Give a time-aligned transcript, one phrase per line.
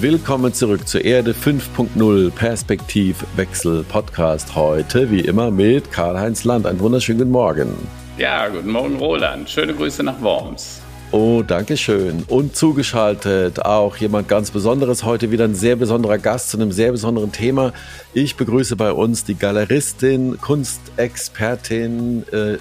[0.00, 4.54] Willkommen zurück zur Erde 5.0 Perspektivwechsel Podcast.
[4.54, 6.64] Heute wie immer mit Karl-Heinz Land.
[6.64, 7.74] Einen wunderschönen guten Morgen.
[8.16, 9.50] Ja, guten Morgen Roland.
[9.50, 10.80] Schöne Grüße nach Worms.
[11.12, 12.24] Oh, danke schön.
[12.28, 15.04] Und zugeschaltet auch jemand ganz Besonderes.
[15.04, 17.74] Heute wieder ein sehr besonderer Gast zu einem sehr besonderen Thema.
[18.14, 22.56] Ich begrüße bei uns die Galeristin, Kunstexpertin, äh,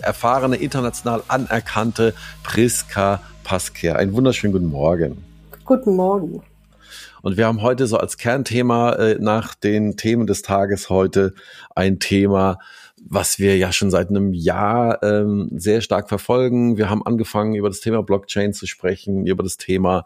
[0.00, 3.96] erfahrene, international anerkannte Priska Paskia.
[3.96, 5.22] Einen wunderschönen guten Morgen.
[5.66, 6.42] Guten Morgen.
[7.22, 11.34] Und wir haben heute so als Kernthema äh, nach den Themen des Tages heute
[11.74, 12.58] ein Thema,
[13.02, 16.76] was wir ja schon seit einem Jahr ähm, sehr stark verfolgen.
[16.76, 20.04] Wir haben angefangen, über das Thema Blockchain zu sprechen, über das Thema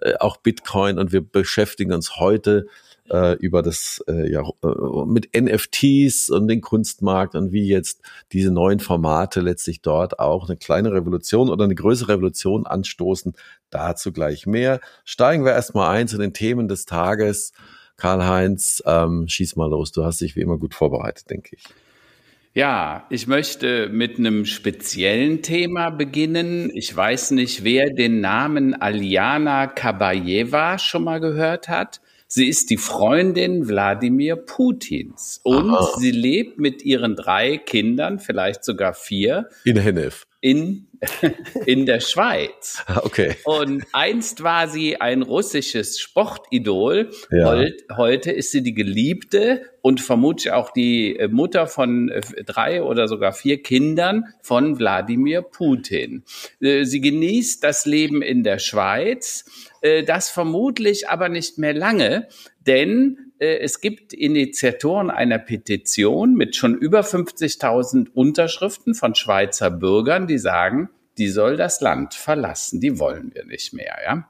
[0.00, 2.66] äh, auch Bitcoin und wir beschäftigen uns heute
[3.10, 8.02] äh, über das äh, ja äh, mit NFTs und den Kunstmarkt und wie jetzt
[8.32, 13.34] diese neuen Formate letztlich dort auch eine kleine Revolution oder eine größere Revolution anstoßen.
[13.70, 14.80] Dazu gleich mehr.
[15.04, 17.52] Steigen wir erstmal ein zu den Themen des Tages.
[17.96, 19.92] Karl-Heinz, ähm, schieß mal los.
[19.92, 21.64] Du hast dich wie immer gut vorbereitet, denke ich.
[22.56, 26.70] Ja, ich möchte mit einem speziellen Thema beginnen.
[26.72, 32.00] Ich weiß nicht, wer den Namen Aliana Kabayeva schon mal gehört hat.
[32.26, 35.98] Sie ist die Freundin Wladimir Putins und Aha.
[35.98, 39.48] sie lebt mit ihren drei Kindern, vielleicht sogar vier.
[39.64, 40.26] In Hennef.
[40.44, 40.88] In,
[41.64, 42.82] in der Schweiz.
[42.86, 43.36] Ah, okay.
[43.44, 47.08] Und einst war sie ein russisches Sportidol.
[47.30, 47.64] Ja.
[47.96, 53.32] Heute ist sie die Geliebte und vermutlich auch die Mutter von äh, drei oder sogar
[53.32, 56.24] vier Kindern von Wladimir Putin.
[56.60, 59.46] Äh, sie genießt das Leben in der Schweiz
[59.80, 62.28] äh, das vermutlich aber nicht mehr lange,
[62.66, 70.26] denn äh, es gibt Initiatoren einer Petition mit schon über 50.000 Unterschriften von Schweizer Bürgern,
[70.26, 74.28] die sagen, die soll das Land verlassen, die wollen wir nicht mehr, ja.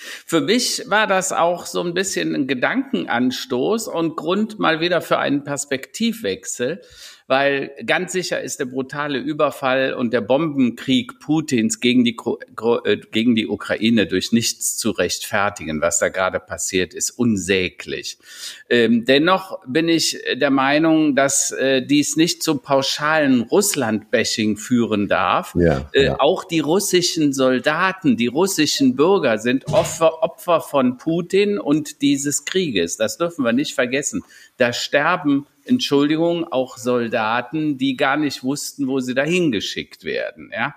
[0.00, 5.18] Für mich war das auch so ein bisschen ein Gedankenanstoß und Grund mal wieder für
[5.18, 6.82] einen Perspektivwechsel,
[7.28, 12.16] weil ganz sicher ist der brutale Überfall und der Bombenkrieg Putins gegen die,
[12.84, 15.82] äh, gegen die Ukraine durch nichts zu rechtfertigen.
[15.82, 18.18] Was da gerade passiert, ist unsäglich.
[18.70, 25.54] Ähm, dennoch bin ich der Meinung, dass äh, dies nicht zum pauschalen Russland-Bashing führen darf.
[25.54, 26.20] Ja, äh, ja.
[26.20, 32.96] Auch die russischen Soldaten, die russischen Bürger sind Opfer, Opfer von Putin und dieses Krieges.
[32.96, 34.24] Das dürfen wir nicht vergessen.
[34.56, 40.50] Da sterben Entschuldigung, auch Soldaten, die gar nicht wussten, wo sie dahin geschickt werden.
[40.52, 40.74] Ja?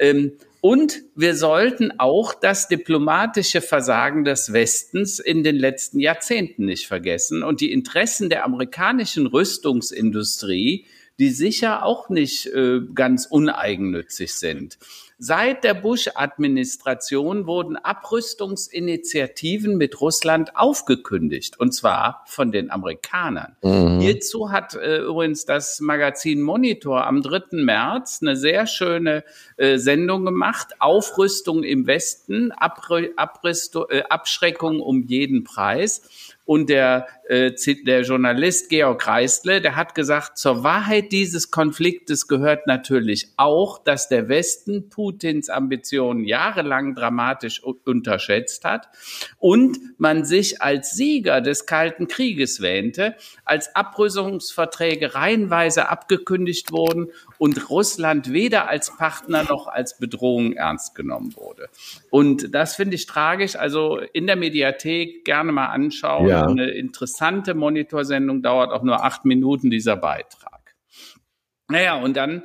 [0.00, 6.86] Ähm, und wir sollten auch das diplomatische Versagen des Westens in den letzten Jahrzehnten nicht
[6.86, 10.86] vergessen und die Interessen der amerikanischen Rüstungsindustrie,
[11.18, 14.78] die sicher auch nicht äh, ganz uneigennützig sind.
[15.18, 23.56] Seit der Bush-Administration wurden Abrüstungsinitiativen mit Russland aufgekündigt, und zwar von den Amerikanern.
[23.62, 24.00] Mhm.
[24.00, 27.62] Hierzu hat äh, übrigens das Magazin Monitor am 3.
[27.62, 29.24] März eine sehr schöne
[29.56, 30.74] äh, Sendung gemacht.
[30.80, 36.33] Aufrüstung im Westen, Abrü Abrüstung, äh, Abschreckung um jeden Preis.
[36.46, 37.52] Und der, äh,
[37.86, 44.08] der Journalist Georg Reistle, der hat gesagt, zur Wahrheit dieses Konfliktes gehört natürlich auch, dass
[44.08, 48.88] der Westen Putins Ambitionen jahrelang dramatisch unterschätzt hat
[49.38, 53.16] und man sich als Sieger des Kalten Krieges wähnte,
[53.46, 57.08] als Abrüstungsverträge reihenweise abgekündigt wurden
[57.38, 61.68] und Russland weder als Partner noch als Bedrohung ernst genommen wurde.
[62.10, 63.56] Und das finde ich tragisch.
[63.56, 66.28] Also in der Mediathek gerne mal anschauen.
[66.28, 66.46] Ja.
[66.46, 70.74] Eine interessante Monitorsendung dauert auch nur acht Minuten dieser Beitrag.
[71.68, 72.44] Naja, und dann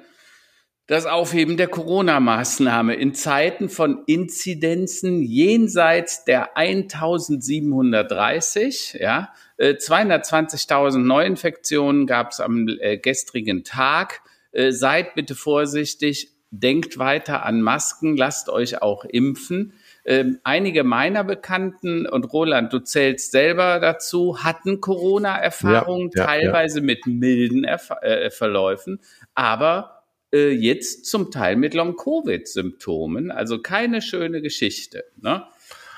[0.90, 12.08] das Aufheben der Corona-Maßnahme in Zeiten von Inzidenzen jenseits der 1730, ja, 220.000 äh, Neuinfektionen
[12.08, 14.22] gab es am äh, gestrigen Tag.
[14.52, 19.74] Äh, seid bitte vorsichtig, denkt weiter an Masken, lasst euch auch impfen.
[20.06, 26.80] Ähm, einige meiner Bekannten und Roland, du zählst selber dazu, hatten Corona-Erfahrungen, ja, ja, teilweise
[26.80, 26.86] ja.
[26.86, 29.00] mit milden Erf äh, Verläufen,
[29.36, 33.32] aber äh, jetzt zum Teil mit Long-Covid-Symptomen.
[33.32, 35.06] Also keine schöne Geschichte.
[35.18, 35.44] Ne?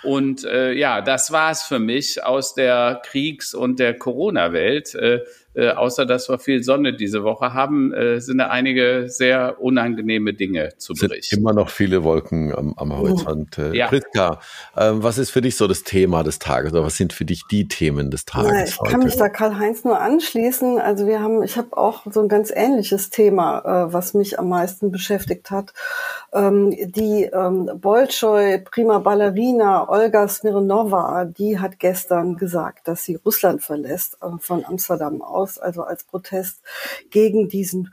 [0.04, 4.96] Und äh, ja, das war es für mich aus der Kriegs- und der Corona-Welt.
[4.96, 5.20] Äh,
[5.54, 10.34] äh, außer dass wir viel Sonne diese Woche haben, äh, sind da einige sehr unangenehme
[10.34, 11.36] Dinge zu berichten.
[11.36, 13.58] Sind immer noch viele Wolken am, am Horizont.
[13.58, 13.88] Äh, ja.
[13.88, 14.40] Priska,
[14.76, 17.44] äh, was ist für dich so das Thema des Tages oder was sind für dich
[17.50, 18.52] die Themen des Tages?
[18.52, 18.92] Ja, ich heute?
[18.92, 20.80] kann mich da Karl-Heinz nur anschließen.
[20.80, 24.50] Also wir haben, ich habe auch so ein ganz ähnliches Thema, äh, was mich am
[24.50, 25.74] meisten beschäftigt hat.
[26.34, 33.62] Ähm, die ähm, Bolschoi Prima Ballerina Olga Smirnova, die hat gestern gesagt, dass sie Russland
[33.64, 36.62] verlässt äh, von Amsterdam aus, also als Protest
[37.10, 37.92] gegen diesen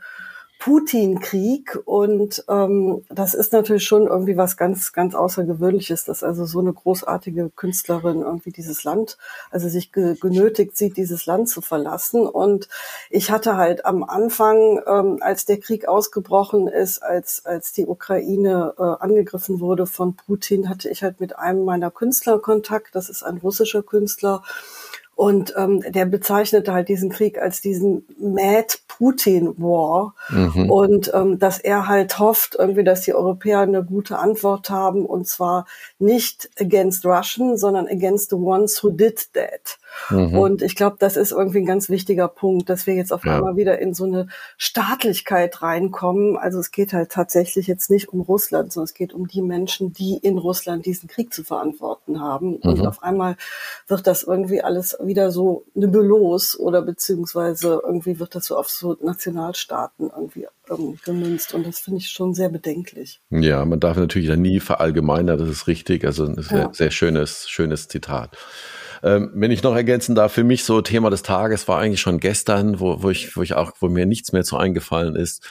[0.59, 1.79] Putin-Krieg.
[1.85, 6.73] Und ähm, das ist natürlich schon irgendwie was ganz, ganz Außergewöhnliches, dass also so eine
[6.73, 9.17] großartige Künstlerin irgendwie dieses Land,
[9.51, 12.27] also sich ge genötigt sieht, dieses Land zu verlassen.
[12.27, 12.67] Und
[13.09, 18.73] ich hatte halt am Anfang, ähm, als der Krieg ausgebrochen ist, als, als die Ukraine
[18.77, 22.95] äh, angegriffen wurde von Putin, hatte ich halt mit einem meiner Künstler Kontakt.
[22.95, 24.43] Das ist ein russischer Künstler.
[25.19, 30.15] Und ähm, der bezeichnete halt diesen Krieg als diesen Mad Putin War.
[30.29, 30.71] Mhm.
[30.71, 35.05] Und ähm, dass er halt hofft, irgendwie, dass die Europäer eine gute Antwort haben.
[35.05, 35.65] Und zwar
[35.97, 39.77] nicht against Russian, sondern against the ones who did that.
[40.09, 40.37] Mhm.
[40.37, 43.35] Und ich glaube, das ist irgendwie ein ganz wichtiger Punkt, dass wir jetzt auf ja.
[43.35, 44.27] einmal wieder in so eine
[44.57, 46.37] Staatlichkeit reinkommen.
[46.37, 49.93] Also es geht halt tatsächlich jetzt nicht um Russland, sondern es geht um die Menschen,
[49.93, 52.51] die in Russland diesen Krieg zu verantworten haben.
[52.51, 52.59] Mhm.
[52.61, 53.35] Und auf einmal
[53.87, 58.97] wird das irgendwie alles wieder so nebulos oder beziehungsweise irgendwie wird das so auf so
[59.01, 60.47] Nationalstaaten irgendwie
[61.03, 63.21] gemünzt und das finde ich schon sehr bedenklich.
[63.29, 66.73] Ja, man darf natürlich nie verallgemeinern, das ist richtig, also ein sehr, ja.
[66.73, 68.37] sehr schönes, schönes Zitat.
[69.03, 72.19] Ähm, wenn ich noch ergänzen darf, für mich so Thema des Tages war eigentlich schon
[72.19, 75.47] gestern, wo, wo ich, wo ich auch, wo mir nichts mehr zu eingefallen ist,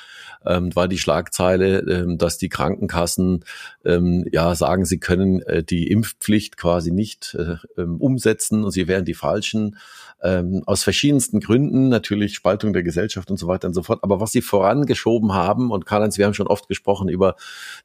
[0.47, 3.45] ähm, war die Schlagzeile, ähm, dass die Krankenkassen
[3.85, 8.89] ähm, ja sagen, sie können äh, die Impfpflicht quasi nicht äh, ähm, umsetzen und sie
[8.89, 9.77] wären die falschen
[10.23, 14.01] ähm, aus verschiedensten Gründen, natürlich Spaltung der Gesellschaft und so weiter und so fort.
[14.03, 17.37] Aber was sie vorangeschoben haben, und Karl-Heinz, wir haben schon oft gesprochen über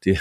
[0.04, 0.18] die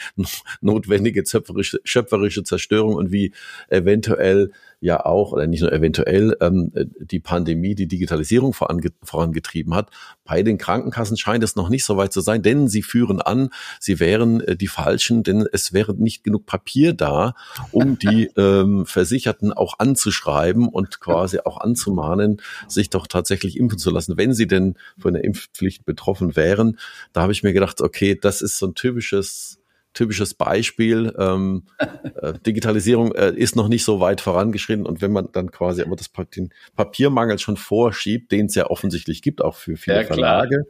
[0.60, 3.32] notwendige schöpferische, schöpferische Zerstörung und wie
[3.68, 4.50] eventuell
[4.86, 9.90] ja auch, oder nicht nur eventuell, ähm, die Pandemie die Digitalisierung vorange vorangetrieben hat.
[10.24, 13.50] Bei den Krankenkassen scheint es noch nicht so weit zu sein, denn sie führen an,
[13.80, 17.34] sie wären äh, die Falschen, denn es wäre nicht genug Papier da,
[17.72, 23.90] um die ähm, Versicherten auch anzuschreiben und quasi auch anzumahnen, sich doch tatsächlich impfen zu
[23.90, 26.78] lassen, wenn sie denn von der Impfpflicht betroffen wären.
[27.12, 29.58] Da habe ich mir gedacht, okay, das ist so ein typisches
[29.96, 31.12] typisches Beispiel.
[31.18, 31.64] Ähm,
[32.22, 35.96] äh, Digitalisierung äh, ist noch nicht so weit vorangeschritten und wenn man dann quasi aber
[35.96, 40.66] das, den Papiermangel schon vorschiebt, den es ja offensichtlich gibt, auch für viele ja, Verlage,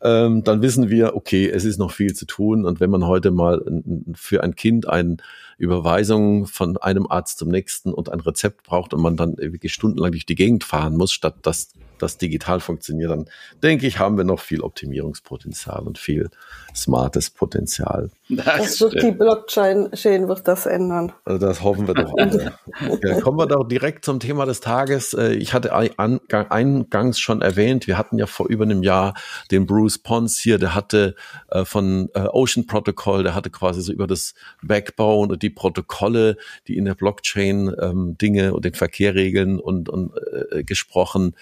[0.00, 3.30] ähm, dann wissen wir, okay, es ist noch viel zu tun und wenn man heute
[3.30, 3.62] mal
[4.14, 5.16] für ein Kind eine
[5.58, 10.12] Überweisung von einem Arzt zum nächsten und ein Rezept braucht und man dann wirklich stundenlang
[10.12, 13.26] durch die Gegend fahren muss, statt das das digital funktioniert, dann
[13.62, 16.30] denke ich, haben wir noch viel Optimierungspotenzial und viel
[16.74, 18.10] smartes Potenzial.
[18.30, 21.12] Das, das wird die Blockchain wird das ändern.
[21.24, 22.52] Also das hoffen wir doch alle.
[23.02, 25.14] ja, kommen wir doch direkt zum Thema des Tages.
[25.14, 29.14] Äh, ich hatte eingangs schon erwähnt, wir hatten ja vor über einem Jahr
[29.50, 31.14] den Bruce Pons hier, der hatte
[31.50, 36.36] äh, von äh, Ocean Protocol, der hatte quasi so über das Backbone und die Protokolle,
[36.66, 40.12] die in der Blockchain ähm, Dinge und den Verkehr regeln und, und
[40.50, 41.34] äh, gesprochen.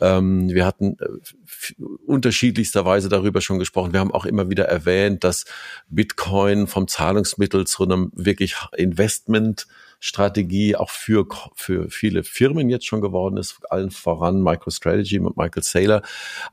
[0.00, 3.92] Ähm, wir hatten äh, unterschiedlichsterweise darüber schon gesprochen.
[3.92, 5.44] Wir haben auch immer wieder erwähnt, dass
[5.90, 6.29] Bitcoin
[6.66, 9.66] vom Zahlungsmittel zu einem wirklich Investment
[10.02, 15.62] Strategie auch für, für viele Firmen jetzt schon geworden ist, allen voran MicroStrategy mit Michael
[15.62, 16.02] Saylor.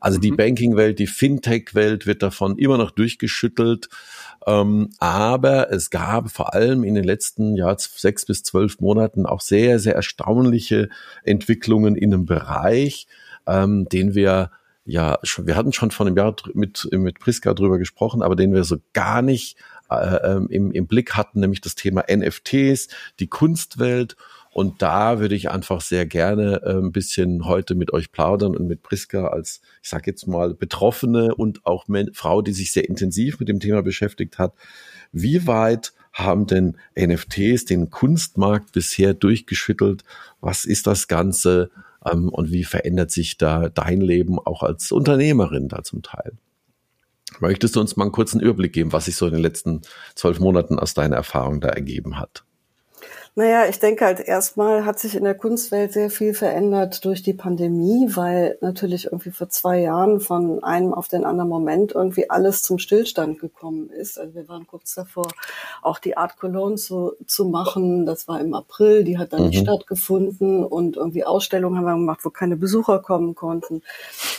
[0.01, 0.21] Also mhm.
[0.21, 3.87] die Banking-Welt, die Fintech-Welt wird davon immer noch durchgeschüttelt.
[4.45, 9.41] Ähm, aber es gab vor allem in den letzten ja, sechs bis zwölf Monaten auch
[9.41, 10.89] sehr, sehr erstaunliche
[11.23, 13.07] Entwicklungen in einem Bereich,
[13.47, 14.51] ähm, den wir
[14.87, 18.63] ja wir hatten schon vor einem Jahr mit, mit Priska drüber gesprochen, aber den wir
[18.63, 19.57] so gar nicht
[19.89, 22.87] äh, ähm, im, im Blick hatten, nämlich das Thema NFTs,
[23.19, 24.15] die Kunstwelt.
[24.51, 28.67] Und da würde ich einfach sehr gerne äh, ein bisschen heute mit euch plaudern und
[28.67, 33.39] mit Priska als, ich sage jetzt mal, Betroffene und auch Frau, die sich sehr intensiv
[33.39, 34.53] mit dem Thema beschäftigt hat.
[35.11, 40.03] Wie weit haben denn NFTs den Kunstmarkt bisher durchgeschüttelt?
[40.41, 41.69] Was ist das Ganze?
[42.11, 46.33] Ähm, und wie verändert sich da dein Leben auch als Unternehmerin da zum Teil?
[47.39, 49.81] Möchtest du uns mal einen kurzen Überblick geben, was sich so in den letzten
[50.15, 52.46] zwölf Monaten aus deiner Erfahrung da ergeben hat?
[53.37, 57.35] Naja, ich denke halt erstmal hat sich in der Kunstwelt sehr viel verändert durch die
[57.35, 62.63] Pandemie, weil natürlich irgendwie vor zwei Jahren von einem auf den anderen Moment irgendwie alles
[62.63, 64.19] zum Stillstand gekommen ist.
[64.19, 65.27] Also wir waren kurz davor,
[65.83, 68.07] auch die Art Cologne zu, zu machen.
[68.07, 69.49] Das war im April, die hat dann mhm.
[69.49, 73.83] nicht stattgefunden und irgendwie Ausstellungen haben wir gemacht, wo keine Besucher kommen konnten.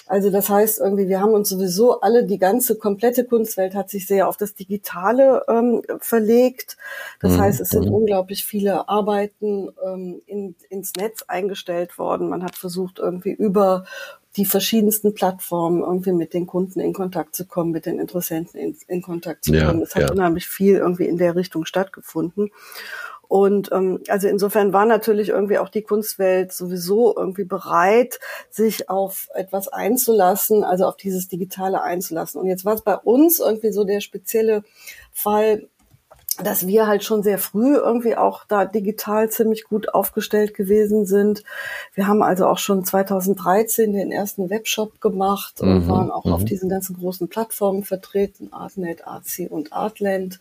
[0.08, 4.08] Also das heißt irgendwie, wir haben uns sowieso alle, die ganze komplette Kunstwelt hat sich
[4.08, 6.76] sehr auf das Digitale ähm, verlegt.
[7.20, 7.40] Das mhm.
[7.42, 7.94] heißt, es sind mhm.
[7.94, 12.28] unglaublich viele Arbeiten ähm, in, ins Netz eingestellt worden.
[12.28, 13.84] Man hat versucht, irgendwie über
[14.36, 18.76] die verschiedensten Plattformen irgendwie mit den Kunden in Kontakt zu kommen, mit den Interessenten in,
[18.86, 19.78] in Kontakt zu kommen.
[19.78, 20.12] Ja, es hat ja.
[20.12, 22.50] unheimlich viel irgendwie in der Richtung stattgefunden.
[23.28, 28.18] Und ähm, also insofern war natürlich irgendwie auch die Kunstwelt sowieso irgendwie bereit,
[28.48, 32.40] sich auf etwas einzulassen, also auf dieses Digitale einzulassen.
[32.40, 34.62] Und jetzt war es bei uns irgendwie so der spezielle
[35.12, 35.68] Fall,
[36.42, 41.42] dass wir halt schon sehr früh irgendwie auch da digital ziemlich gut aufgestellt gewesen sind.
[41.94, 46.42] Wir haben also auch schon 2013 den ersten Webshop gemacht und mhm, waren auch auf
[46.42, 46.46] mhm.
[46.46, 50.38] diesen ganzen großen Plattformen vertreten, Artnet, Artsy und Artland.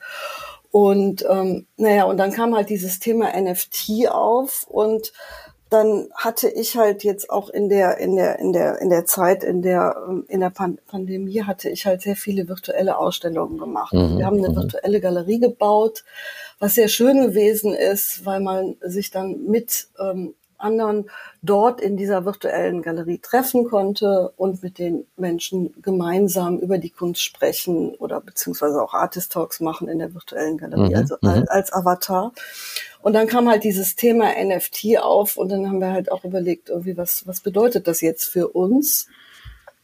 [0.72, 5.13] Und ähm, naja, und dann kam halt dieses Thema NFT auf und
[5.69, 9.43] dann hatte ich halt jetzt auch in der in der in der in der Zeit
[9.43, 13.93] in der ähm, in der Pan Pandemie hatte ich halt sehr viele virtuelle Ausstellungen gemacht.
[13.93, 14.55] Mhm, wir haben eine mhm.
[14.55, 16.05] virtuelle Galerie gebaut,
[16.59, 21.09] was sehr schön gewesen ist, weil man sich dann mit ähm, anderen
[21.41, 27.23] dort in dieser virtuellen Galerie treffen konnte und mit den Menschen gemeinsam über die Kunst
[27.23, 31.45] sprechen oder beziehungsweise auch Artist Talks machen in der virtuellen Galerie, mhm, also mhm.
[31.47, 32.31] als Avatar.
[33.01, 36.69] Und dann kam halt dieses Thema NFT auf und dann haben wir halt auch überlegt,
[36.69, 39.07] irgendwie, was, was bedeutet das jetzt für uns?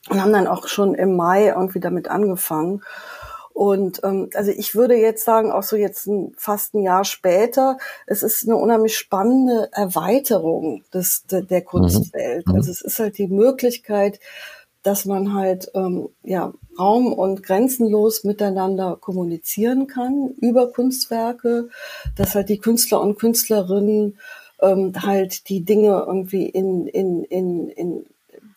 [0.09, 2.81] Und haben dann auch schon im Mai irgendwie damit angefangen.
[3.53, 7.77] Und ähm, also ich würde jetzt sagen, auch so jetzt ein, fast ein Jahr später,
[8.07, 11.65] es ist eine unheimlich spannende Erweiterung des, der, der mhm.
[11.65, 12.47] Kunstwelt.
[12.47, 12.55] Mhm.
[12.55, 14.19] Also es ist halt die Möglichkeit,
[14.81, 21.69] dass man halt ähm, ja raum- und grenzenlos miteinander kommunizieren kann über Kunstwerke,
[22.17, 24.17] dass halt die Künstler und Künstlerinnen
[24.61, 28.05] ähm, halt die Dinge irgendwie in, in, in, in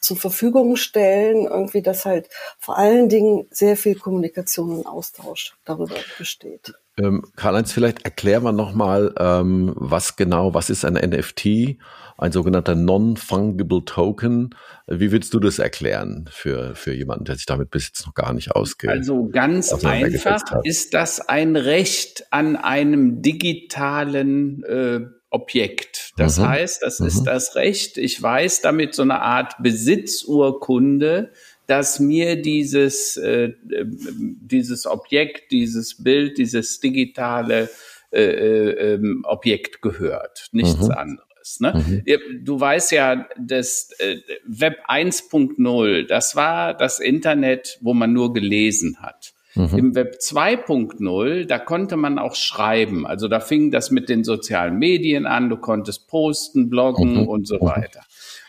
[0.07, 5.97] zur Verfügung stellen, irgendwie, dass halt vor allen Dingen sehr viel Kommunikation und Austausch darüber
[6.17, 6.75] besteht.
[6.99, 11.77] Ähm, Karl-Heinz, vielleicht erklären wir nochmal, ähm, was genau, was ist ein NFT,
[12.19, 14.55] ein sogenannter Non-Fungible Token.
[14.87, 18.33] Wie würdest du das erklären für, für jemanden, der sich damit bis jetzt noch gar
[18.33, 18.93] nicht auskennt?
[18.93, 25.01] Also ganz einfach ist das ein Recht an einem digitalen äh,
[25.37, 26.13] Objekt.
[26.17, 26.49] Das mhm.
[26.49, 27.07] heißt, das mhm.
[27.07, 31.33] ist das Recht, ich weiß damit so eine Art Besitzurkunde,
[31.67, 37.69] dass mir dieses, äh, dieses Objekt, dieses Bild, dieses digitale
[38.13, 40.93] äh, äh, ähm, Objekt gehört, nichts mhm.
[40.93, 41.61] anderes.
[41.61, 42.03] Ne?
[42.07, 42.45] Mhm.
[42.45, 49.03] Du weißt ja, das äh, Web 1.0, das war das Internet, wo man nur gelesen
[49.03, 49.35] hat.
[49.57, 49.79] Mhm.
[49.79, 53.07] Im Web 2.0, da konnte man auch schreiben.
[53.07, 57.29] Also da fing das mit den sozialen Medien an, du konntest posten, bloggen mhm.
[57.29, 57.67] und so mhm.
[57.67, 58.03] weiter.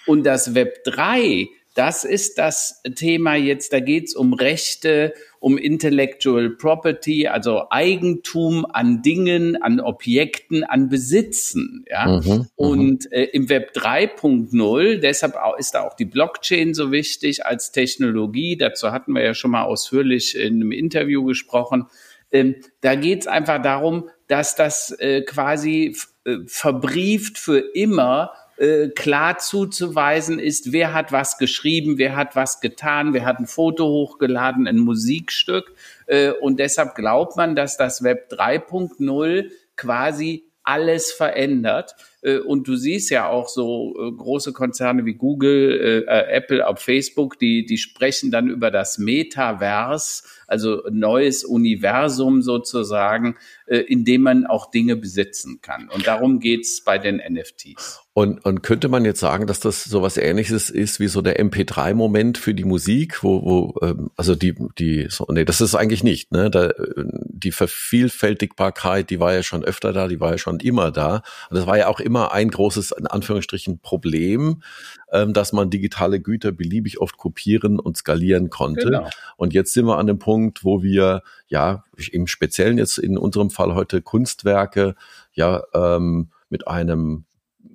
[0.05, 6.49] Und das Web 3, das ist das Thema jetzt, da geht's um Rechte, um Intellectual
[6.49, 11.85] Property, also Eigentum an Dingen, an Objekten, an Besitzen.
[11.87, 12.07] Ja?
[12.07, 12.47] Mhm, mhm.
[12.55, 18.57] und äh, im Web 3.0, deshalb ist da auch die Blockchain so wichtig als Technologie.
[18.57, 21.85] Dazu hatten wir ja schon mal ausführlich in einem Interview gesprochen.
[22.31, 29.37] Ähm, da geht's einfach darum, dass das äh, quasi äh, verbrieft für immer äh, klar
[29.37, 34.67] zuzuweisen ist, wer hat was geschrieben, wer hat was getan, wer hat ein Foto hochgeladen,
[34.67, 35.73] ein Musikstück.
[36.07, 41.95] Äh, und deshalb glaubt man, dass das Web 3.0 quasi alles verändert.
[42.21, 46.79] Äh, und du siehst ja auch so äh, große Konzerne wie Google, äh, Apple, auf
[46.79, 54.45] Facebook, die, die sprechen dann über das Metaverse, also neues Universum sozusagen, in dem man
[54.45, 55.89] auch Dinge besitzen kann.
[55.89, 57.99] Und darum geht's bei den NFTs.
[58.13, 61.39] Und, und könnte man jetzt sagen, dass das so was ähnliches ist wie so der
[61.39, 66.03] MP3-Moment für die Musik, wo, wo ähm, also die, die, so, nee, das ist eigentlich
[66.03, 66.49] nicht, ne?
[66.49, 71.21] Da, die Vervielfältigbarkeit, die war ja schon öfter da, die war ja schon immer da.
[71.49, 74.63] Und das war ja auch immer ein großes, in Anführungsstrichen, Problem,
[75.11, 78.85] ähm, dass man digitale Güter beliebig oft kopieren und skalieren konnte.
[78.85, 79.09] Genau.
[79.35, 83.49] Und jetzt sind wir an dem Punkt, wo wir, ja, im Speziellen jetzt in unserem
[83.49, 84.95] Fall heute Kunstwerke,
[85.33, 87.25] ja, ähm, mit einem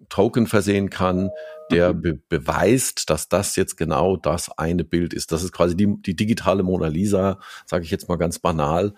[0.09, 1.31] Token versehen kann,
[1.71, 2.03] der mhm.
[2.03, 5.33] be beweist, dass das jetzt genau das eine Bild ist.
[5.33, 8.95] Das ist quasi die, die digitale Mona Lisa, sage ich jetzt mal ganz banal.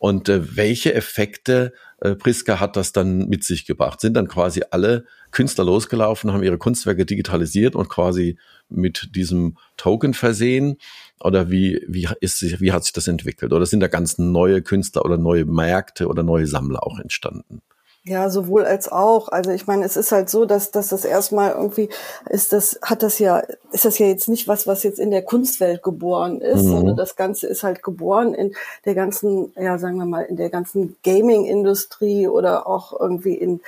[0.00, 4.00] Und äh, welche Effekte, äh, Priska, hat das dann mit sich gebracht?
[4.00, 8.38] Sind dann quasi alle Künstler losgelaufen, haben ihre Kunstwerke digitalisiert und quasi
[8.70, 10.78] mit diesem Token versehen?
[11.22, 13.52] Oder wie, wie, ist, wie hat sich das entwickelt?
[13.52, 17.60] Oder sind da ganz neue Künstler oder neue Märkte oder neue Sammler auch entstanden?
[18.04, 19.28] Ja, sowohl als auch.
[19.28, 21.90] Also ich meine, es ist halt so, dass, dass das erstmal irgendwie
[22.30, 23.42] ist das, hat das ja,
[23.72, 26.70] ist das ja jetzt nicht was, was jetzt in der Kunstwelt geboren ist, mhm.
[26.70, 28.54] sondern das Ganze ist halt geboren in
[28.86, 33.60] der ganzen, ja, sagen wir mal, in der ganzen Gaming-Industrie oder auch irgendwie in,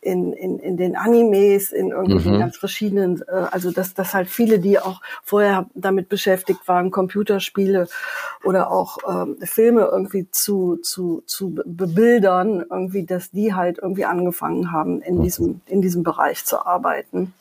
[0.00, 2.38] in, in, in den Animes, in irgendwelchen mhm.
[2.40, 7.88] ganz verschiedenen, äh, also dass, dass halt viele, die auch vorher damit beschäftigt waren, Computerspiele
[8.44, 14.72] oder auch ähm, Filme irgendwie zu, zu, zu bebildern, irgendwie, dass die halt irgendwie angefangen
[14.72, 15.22] haben, in mhm.
[15.22, 17.34] diesem, in diesem Bereich zu arbeiten.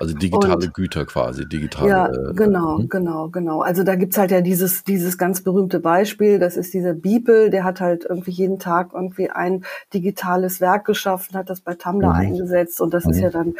[0.00, 1.88] Also digitale und, Güter quasi, digitale.
[1.88, 3.60] Ja, äh, genau, äh, genau, genau.
[3.60, 7.64] Also da gibt's halt ja dieses, dieses ganz berühmte Beispiel, das ist dieser Beeple, der
[7.64, 12.14] hat halt irgendwie jeden Tag irgendwie ein digitales Werk geschaffen, hat das bei Tumblr mhm.
[12.14, 13.10] eingesetzt und das mhm.
[13.10, 13.54] ist ja dann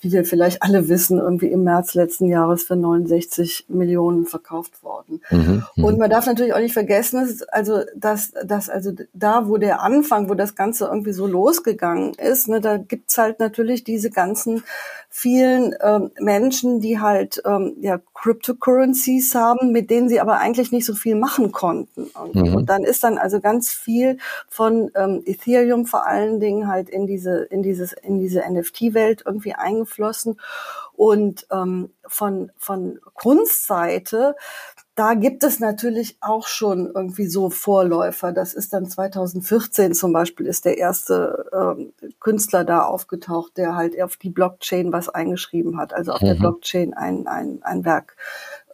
[0.00, 5.22] wie wir vielleicht alle wissen, irgendwie im März letzten Jahres für 69 Millionen verkauft worden.
[5.30, 9.48] Mhm, mhm, und man darf natürlich auch nicht vergessen, dass, also, dass, dass also da,
[9.48, 13.84] wo der Anfang, wo das Ganze irgendwie so losgegangen ist, ne, da gibt's halt natürlich
[13.84, 14.62] diese ganzen
[15.18, 20.84] vielen ähm, Menschen, die halt ähm, ja Cryptocurrencies haben, mit denen sie aber eigentlich nicht
[20.84, 22.10] so viel machen konnten.
[22.34, 22.54] Mhm.
[22.54, 24.18] Und dann ist dann also ganz viel
[24.50, 29.54] von ähm, Ethereum vor allen Dingen halt in diese in dieses in diese NFT-Welt irgendwie
[29.54, 30.38] eingeflossen
[30.92, 34.36] und ähm, von von Kunstseite
[34.96, 38.32] da gibt es natürlich auch schon irgendwie so Vorläufer.
[38.32, 44.00] Das ist dann 2014 zum Beispiel ist der erste ähm, Künstler da aufgetaucht, der halt
[44.02, 46.26] auf die Blockchain was eingeschrieben hat, also auf mhm.
[46.26, 48.16] der Blockchain ein, ein, ein Werk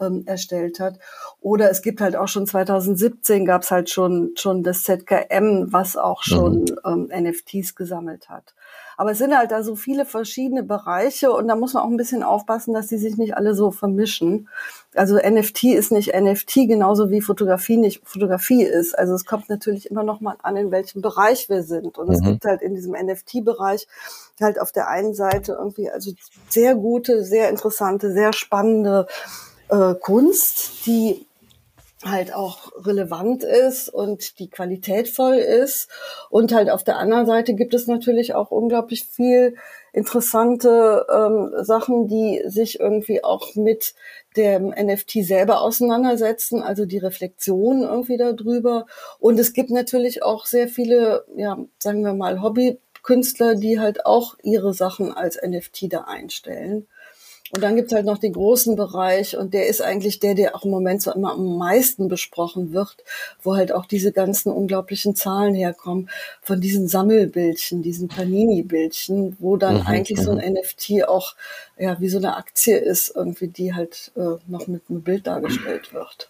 [0.00, 1.00] ähm, erstellt hat.
[1.41, 5.97] Oder es gibt halt auch schon 2017 gab es halt schon schon das ZKM, was
[5.97, 7.11] auch schon mhm.
[7.12, 8.55] ähm, NFTs gesammelt hat.
[9.02, 11.97] Aber es sind halt da so viele verschiedene Bereiche und da muss man auch ein
[11.97, 14.49] bisschen aufpassen, dass die sich nicht alle so vermischen.
[14.94, 18.97] Also NFT ist nicht NFT, genauso wie Fotografie nicht Fotografie ist.
[18.97, 21.99] Also es kommt natürlich immer noch mal an, in welchem Bereich wir sind.
[21.99, 22.14] Und mhm.
[22.14, 23.88] es gibt halt in diesem NFT-Bereich
[24.40, 26.12] halt auf der einen Seite irgendwie also
[26.49, 29.09] sehr gute, sehr interessante, sehr spannende
[29.68, 31.26] äh, Kunst, die
[32.04, 35.88] halt auch relevant ist und die qualitätvoll ist.
[36.30, 39.56] Und halt auf der anderen Seite gibt es natürlich auch unglaublich viel
[39.92, 43.94] interessante ähm, Sachen, die sich irgendwie auch mit
[44.37, 48.86] dem NFT selber auseinandersetzen, also die Reflexion irgendwie darüber.
[49.19, 54.36] Und es gibt natürlich auch sehr viele, ja, sagen wir mal, Hobbykünstler, die halt auch
[54.43, 56.88] ihre Sachen als NFT da einstellen.
[57.54, 60.65] Und dann gibt's halt noch den großen Bereich und der ist eigentlich der, der auch
[60.65, 62.97] im Moment so immer am meisten besprochen wird,
[63.43, 66.08] wo halt auch diese ganzen unglaublichen Zahlen herkommen
[66.41, 70.54] von diesen Sammelbildchen, diesen Panini-Bildchen, wo dann mhm, eigentlich so ein mhm.
[70.54, 71.34] NFT auch
[71.78, 75.93] ja wie so eine Aktie ist, irgendwie, die halt äh, noch mit einem Bild dargestellt
[75.93, 76.28] wird.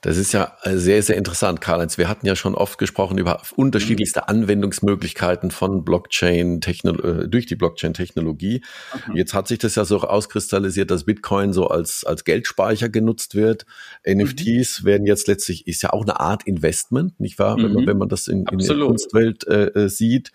[0.00, 1.98] Das ist ja äh, sehr, sehr interessant, Karl-Heinz.
[1.98, 8.62] Wir hatten ja schon oft gesprochen über unterschiedlichste Anwendungsmöglichkeiten von Blockchain, äh, durch die Blockchain-Technologie.
[9.08, 9.16] Mhm.
[9.16, 13.66] Jetzt hat sich das ja so auskristallisiert, dass Bitcoin so als, als Geldspeicher genutzt wird.
[14.06, 14.86] NFTs mhm.
[14.86, 17.56] werden jetzt letztlich, ist ja auch eine Art Investment, nicht wahr?
[17.56, 17.62] Mhm.
[17.62, 17.86] Wenn, man, mhm.
[17.88, 20.32] wenn man das in, in der Kunstwelt äh, äh, sieht.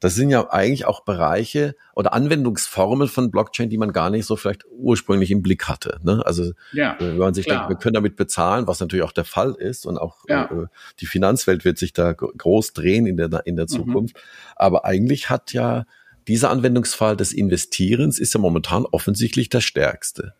[0.00, 4.36] Das sind ja eigentlich auch Bereiche oder Anwendungsformen von Blockchain, die man gar nicht so
[4.36, 5.98] vielleicht ursprünglich im Blick hatte.
[6.02, 6.22] Ne?
[6.24, 7.58] Also ja, wenn man sich klar.
[7.58, 10.44] denkt, wir können damit bezahlen, was natürlich auch der Fall ist und auch ja.
[10.44, 10.66] äh,
[11.00, 13.68] die Finanzwelt wird sich da groß drehen in der, in der mhm.
[13.68, 14.16] Zukunft.
[14.16, 14.20] Mhm.
[14.56, 15.84] Aber eigentlich hat ja
[16.30, 20.34] dieser Anwendungsfall des Investierens ist ja momentan offensichtlich der stärkste.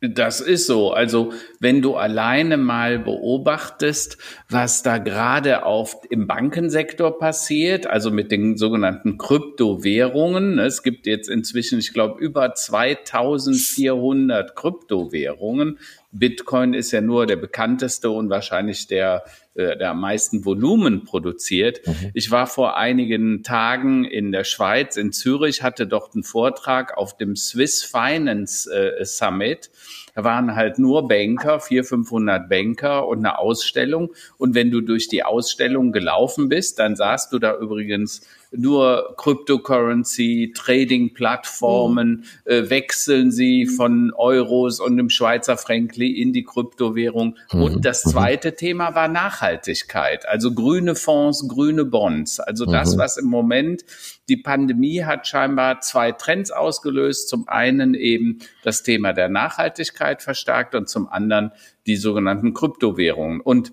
[0.00, 0.92] Das ist so.
[0.92, 4.16] Also wenn du alleine mal beobachtest,
[4.48, 10.54] was da gerade auf im Bankensektor passiert, also mit den sogenannten Kryptowährungen.
[10.54, 15.78] Ne, es gibt jetzt inzwischen, ich glaube, über 2400 Kryptowährungen.
[16.12, 21.86] Bitcoin ist ja nur der bekannteste und wahrscheinlich der, äh, der am meisten Volumen produziert.
[21.86, 22.10] Mhm.
[22.14, 27.16] Ich war vor einigen Tagen in der Schweiz, in Zürich, hatte dort einen Vortrag auf
[27.16, 29.70] dem Swiss Finance äh, Summit.
[30.14, 34.12] Da waren halt nur Banker, 400, 500 Banker und eine Ausstellung.
[34.36, 40.52] Und wenn du durch die Ausstellung gelaufen bist, dann sahst du da übrigens nur Cryptocurrency,
[40.56, 42.50] Trading-Plattformen, mhm.
[42.50, 47.36] äh, wechseln sie von Euros und dem Schweizer Frankli in die Kryptowährung.
[47.52, 47.62] Mhm.
[47.62, 48.10] Und das mhm.
[48.10, 52.40] zweite Thema war Nachhaltigkeit, also grüne Fonds, grüne Bonds.
[52.40, 52.98] Also das, mhm.
[52.98, 53.84] was im Moment
[54.28, 57.28] die Pandemie hat scheinbar zwei Trends ausgelöst.
[57.28, 61.52] Zum einen eben das Thema der Nachhaltigkeit verstärkt und zum anderen
[61.86, 63.40] die sogenannten Kryptowährungen.
[63.40, 63.72] Und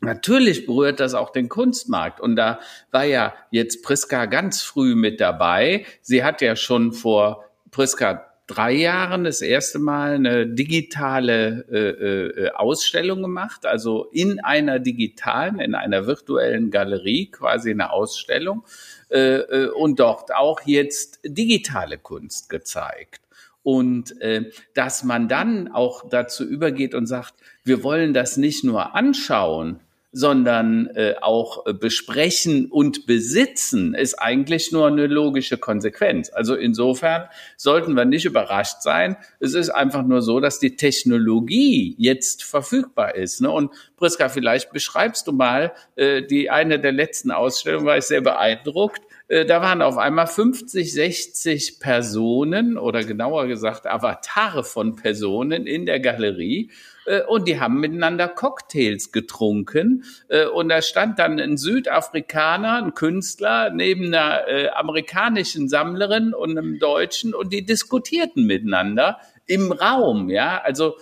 [0.00, 2.20] Natürlich berührt das auch den Kunstmarkt.
[2.20, 2.60] Und da
[2.92, 5.86] war ja jetzt Priska ganz früh mit dabei.
[6.02, 12.50] Sie hat ja schon vor Priska drei Jahren das erste Mal eine digitale äh, äh,
[12.52, 18.64] Ausstellung gemacht, also in einer digitalen, in einer virtuellen Galerie quasi eine Ausstellung
[19.10, 23.20] äh, äh, und dort auch jetzt digitale Kunst gezeigt.
[23.62, 27.34] Und äh, dass man dann auch dazu übergeht und sagt,
[27.64, 29.80] wir wollen das nicht nur anschauen,
[30.12, 36.30] sondern äh, auch äh, besprechen und besitzen, ist eigentlich nur eine logische Konsequenz.
[36.30, 39.16] Also insofern sollten wir nicht überrascht sein.
[39.38, 43.40] Es ist einfach nur so, dass die Technologie jetzt verfügbar ist.
[43.40, 43.50] Ne?
[43.50, 48.22] Und Priska, vielleicht beschreibst du mal äh, die eine der letzten Ausstellungen, war ich sehr
[48.22, 49.02] beeindruckt.
[49.28, 55.86] Äh, da waren auf einmal 50, 60 Personen oder genauer gesagt Avatare von Personen in
[55.86, 56.70] der Galerie
[57.08, 60.04] äh, und die haben miteinander Cocktails getrunken.
[60.28, 66.56] Äh, und da stand dann ein Südafrikaner, ein Künstler, neben einer äh, amerikanischen Sammlerin und
[66.56, 70.60] einem Deutschen und die diskutierten miteinander im Raum, ja.
[70.62, 70.96] Also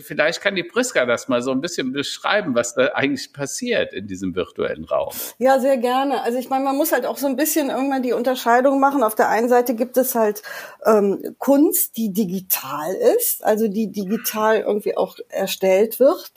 [0.00, 4.06] vielleicht kann die Priska das mal so ein bisschen beschreiben, was da eigentlich passiert in
[4.06, 5.12] diesem virtuellen Raum.
[5.38, 6.22] Ja, sehr gerne.
[6.22, 9.02] Also ich meine, man muss halt auch so ein bisschen irgendwann die Unterscheidung machen.
[9.02, 10.42] Auf der einen Seite gibt es halt
[10.84, 16.32] ähm, Kunst, die digital ist, also die digital irgendwie auch erstellt wird.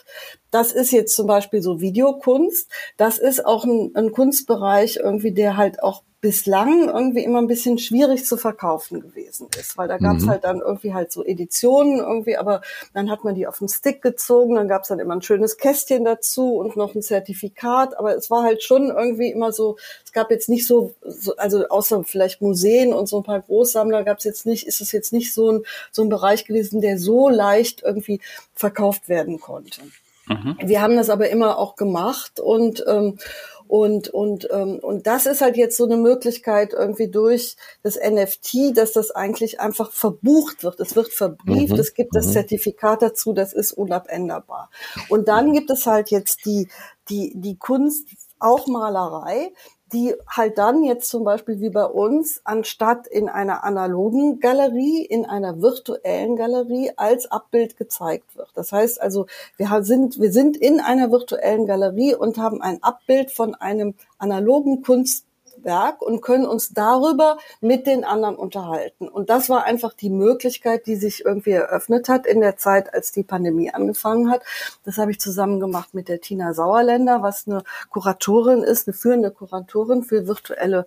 [0.49, 2.69] Das ist jetzt zum Beispiel so Videokunst.
[2.95, 7.77] Das ist auch ein, ein Kunstbereich irgendwie, der halt auch bislang irgendwie immer ein bisschen
[7.77, 10.29] schwierig zu verkaufen gewesen ist, weil da gab es mhm.
[10.29, 12.61] halt dann irgendwie halt so Editionen irgendwie, aber
[12.93, 15.57] dann hat man die auf den Stick gezogen, dann gab es dann immer ein schönes
[15.57, 20.13] Kästchen dazu und noch ein Zertifikat, aber es war halt schon irgendwie immer so, es
[20.13, 24.19] gab jetzt nicht so, so also außer vielleicht Museen und so ein paar Großsammler gab
[24.19, 27.27] es jetzt nicht, ist es jetzt nicht so ein, so ein Bereich gewesen, der so
[27.27, 28.21] leicht irgendwie
[28.55, 29.81] verkauft werden konnte.
[30.27, 30.55] Mhm.
[30.63, 33.19] Wir haben das aber immer auch gemacht und ähm,
[33.67, 38.77] und, und, ähm, und das ist halt jetzt so eine Möglichkeit irgendwie durch das NFT,
[38.77, 40.79] dass das eigentlich einfach verbucht wird.
[40.79, 41.79] Es wird verbrieft, mhm.
[41.79, 42.31] es gibt das mhm.
[42.33, 44.69] Zertifikat dazu, das ist unabänderbar.
[45.09, 46.67] Und dann gibt es halt jetzt die,
[47.09, 48.07] die, die Kunst,
[48.39, 49.53] auch Malerei,
[49.93, 55.25] die halt dann jetzt zum Beispiel wie bei uns, anstatt in einer analogen Galerie, in
[55.25, 58.49] einer virtuellen Galerie als Abbild gezeigt wird.
[58.55, 59.27] Das heißt also,
[59.57, 64.81] wir sind, wir sind in einer virtuellen Galerie und haben ein Abbild von einem analogen
[64.81, 65.25] Kunst
[65.65, 69.07] Werk und können uns darüber mit den anderen unterhalten.
[69.07, 73.11] Und das war einfach die Möglichkeit, die sich irgendwie eröffnet hat in der Zeit, als
[73.11, 74.41] die Pandemie angefangen hat.
[74.83, 79.31] Das habe ich zusammen gemacht mit der Tina Sauerländer, was eine Kuratorin ist, eine führende
[79.31, 80.85] Kuratorin für virtuelle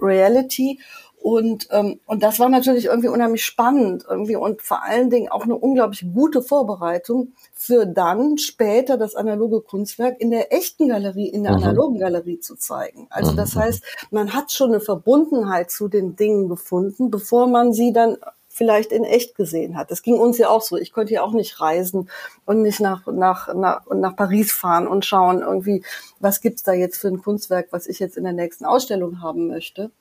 [0.00, 0.80] Reality.
[1.22, 5.44] Und, ähm, und das war natürlich irgendwie unheimlich spannend irgendwie und vor allen Dingen auch
[5.44, 11.44] eine unglaublich gute Vorbereitung für dann später das analoge Kunstwerk in der echten Galerie, in
[11.44, 11.62] der mhm.
[11.62, 13.06] analogen Galerie zu zeigen.
[13.10, 13.60] Also das mhm.
[13.60, 18.16] heißt, man hat schon eine Verbundenheit zu den Dingen gefunden, bevor man sie dann
[18.48, 19.92] vielleicht in echt gesehen hat.
[19.92, 20.76] Das ging uns ja auch so.
[20.76, 22.10] Ich konnte ja auch nicht reisen
[22.44, 25.84] und nicht nach, nach, nach, nach Paris fahren und schauen irgendwie,
[26.18, 29.46] was gibt's da jetzt für ein Kunstwerk, was ich jetzt in der nächsten Ausstellung haben
[29.46, 29.92] möchte.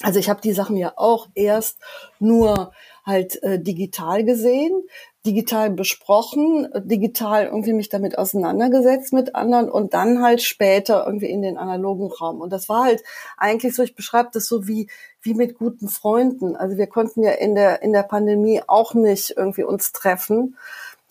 [0.00, 1.78] Also ich habe die Sachen ja auch erst
[2.18, 2.72] nur
[3.04, 4.82] halt äh, digital gesehen,
[5.26, 11.42] digital besprochen, digital irgendwie mich damit auseinandergesetzt mit anderen und dann halt später irgendwie in
[11.42, 12.40] den analogen Raum.
[12.40, 13.02] Und das war halt
[13.36, 14.88] eigentlich so, ich beschreibe das so wie,
[15.20, 16.56] wie mit guten Freunden.
[16.56, 20.56] Also wir konnten ja in der, in der Pandemie auch nicht irgendwie uns treffen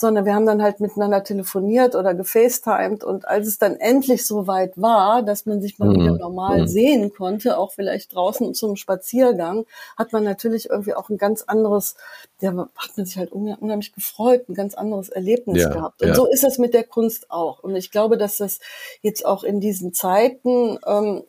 [0.02, 4.48] sondern wir haben dann halt miteinander telefoniert oder gefacetimed und als es dann endlich so
[4.48, 6.02] weit war, dass man sich mal mhm.
[6.02, 6.68] wieder normal mhm.
[6.68, 9.66] sehen konnte, auch vielleicht draußen zum Spaziergang,
[9.98, 11.96] hat man natürlich irgendwie auch ein ganz anderes,
[12.42, 16.02] ja, hat man sich halt unheimlich gefreut, ein ganz anderes Erlebnis ja, gehabt.
[16.02, 16.16] Und ja.
[16.16, 17.64] so ist es mit der Kunst auch.
[17.64, 18.60] Und ich glaube, dass das
[19.02, 21.24] jetzt auch in diesen Zeiten ähm,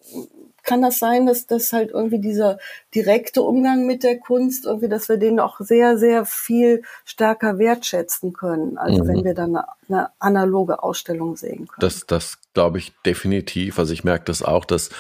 [0.63, 2.59] kann das sein, dass das halt irgendwie dieser
[2.95, 8.33] direkte Umgang mit der Kunst, irgendwie, dass wir den auch sehr, sehr viel stärker wertschätzen
[8.33, 9.09] können, also mhm.
[9.09, 11.81] wenn wir dann eine, eine, analoge Ausstellung sehen können.
[11.81, 13.79] Das, das glaube ich definitiv.
[13.79, 14.91] Also ich merke das auch, dass,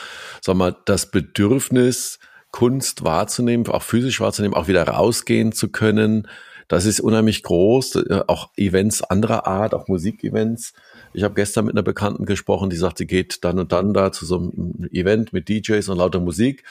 [0.40, 2.18] sag mal, das Bedürfnis,
[2.51, 6.29] Kunst wahrzunehmen, auch physisch wahrzunehmen, auch wieder rausgehen zu können,
[6.72, 8.09] das ist unheimlich groß.
[8.29, 10.72] Auch Events anderer Art, auch Musikevents
[11.14, 14.25] ich habe gestern mit einer Bekannten gesprochen, die sagte, geht dann und dann da zu
[14.25, 16.64] so einem Event mit DJs und lauter Musik.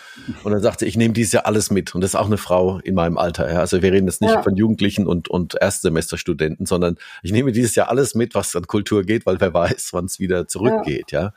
[0.44, 1.94] Und dann sagte, ich nehme dieses Jahr alles mit.
[1.94, 3.52] Und das ist auch eine Frau in meinem Alter.
[3.52, 3.60] Ja.
[3.60, 4.42] Also wir reden jetzt nicht ja.
[4.42, 9.04] von Jugendlichen und, und Erstsemesterstudenten, sondern ich nehme dieses Jahr alles mit, was an Kultur
[9.04, 11.12] geht, weil wer weiß, wann es wieder zurückgeht.
[11.12, 11.34] Ja.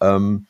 [0.00, 0.16] ja.
[0.16, 0.46] Ähm,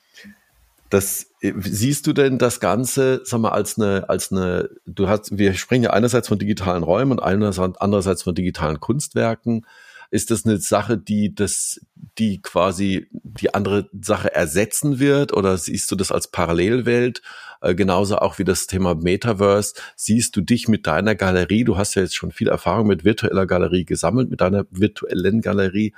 [0.91, 5.55] das siehst du denn das Ganze, sag mal, als eine, als eine, du hast, wir
[5.55, 9.67] sprechen ja einerseits von digitalen Räumen und einerseits, andererseits von digitalen Kunstwerken.
[10.11, 11.81] Ist das eine Sache, die das,
[12.19, 15.33] die quasi die andere Sache ersetzen wird?
[15.33, 17.23] Oder siehst du das als Parallelwelt?
[17.61, 19.75] Äh, genauso auch wie das Thema Metaverse.
[19.97, 21.64] Siehst du dich mit deiner Galerie?
[21.64, 25.95] Du hast ja jetzt schon viel Erfahrung mit virtueller Galerie gesammelt, mit deiner virtuellen Galerie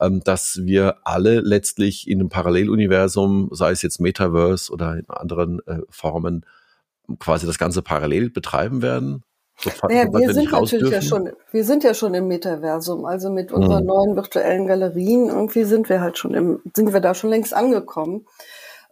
[0.00, 5.60] ähm, dass wir alle letztlich in einem Paralleluniversum, sei es jetzt Metaverse oder in anderen
[5.66, 6.44] äh, Formen,
[7.18, 9.22] quasi das Ganze parallel betreiben werden?
[9.88, 13.80] Naja, wir sind natürlich ja schon, wir sind ja schon im Metaversum, also mit unseren
[13.80, 13.86] hm.
[13.86, 18.26] neuen virtuellen Galerien irgendwie sind wir halt schon im, sind wir da schon längst angekommen.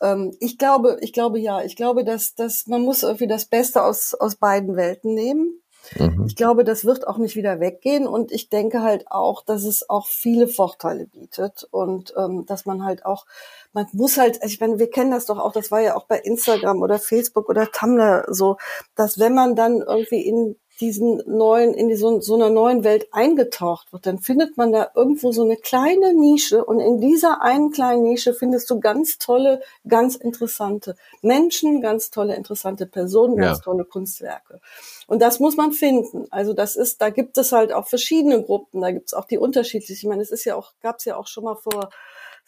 [0.01, 3.83] Ähm, ich glaube, ich glaube ja, ich glaube, dass, dass man muss irgendwie das Beste
[3.83, 5.60] aus, aus beiden Welten nehmen.
[5.97, 6.25] Mhm.
[6.27, 9.89] Ich glaube, das wird auch nicht wieder weggehen und ich denke halt auch, dass es
[9.89, 13.27] auch viele Vorteile bietet und ähm, dass man halt auch,
[13.73, 16.19] man muss halt, ich meine, wir kennen das doch auch, das war ja auch bei
[16.19, 18.57] Instagram oder Facebook oder Tumblr so,
[18.95, 23.93] dass wenn man dann irgendwie in diesen neuen, in so, so einer neuen Welt eingetaucht
[23.93, 28.03] wird, dann findet man da irgendwo so eine kleine Nische und in dieser einen kleinen
[28.03, 33.65] Nische findest du ganz tolle, ganz interessante Menschen, ganz tolle, interessante Personen, ganz ja.
[33.65, 34.61] tolle Kunstwerke.
[35.07, 36.27] Und das muss man finden.
[36.31, 39.39] Also das ist, da gibt es halt auch verschiedene Gruppen, da gibt es auch die
[39.39, 40.07] unterschiedlichen.
[40.07, 41.91] Ich meine, es ist ja auch, gab es ja auch schon mal vor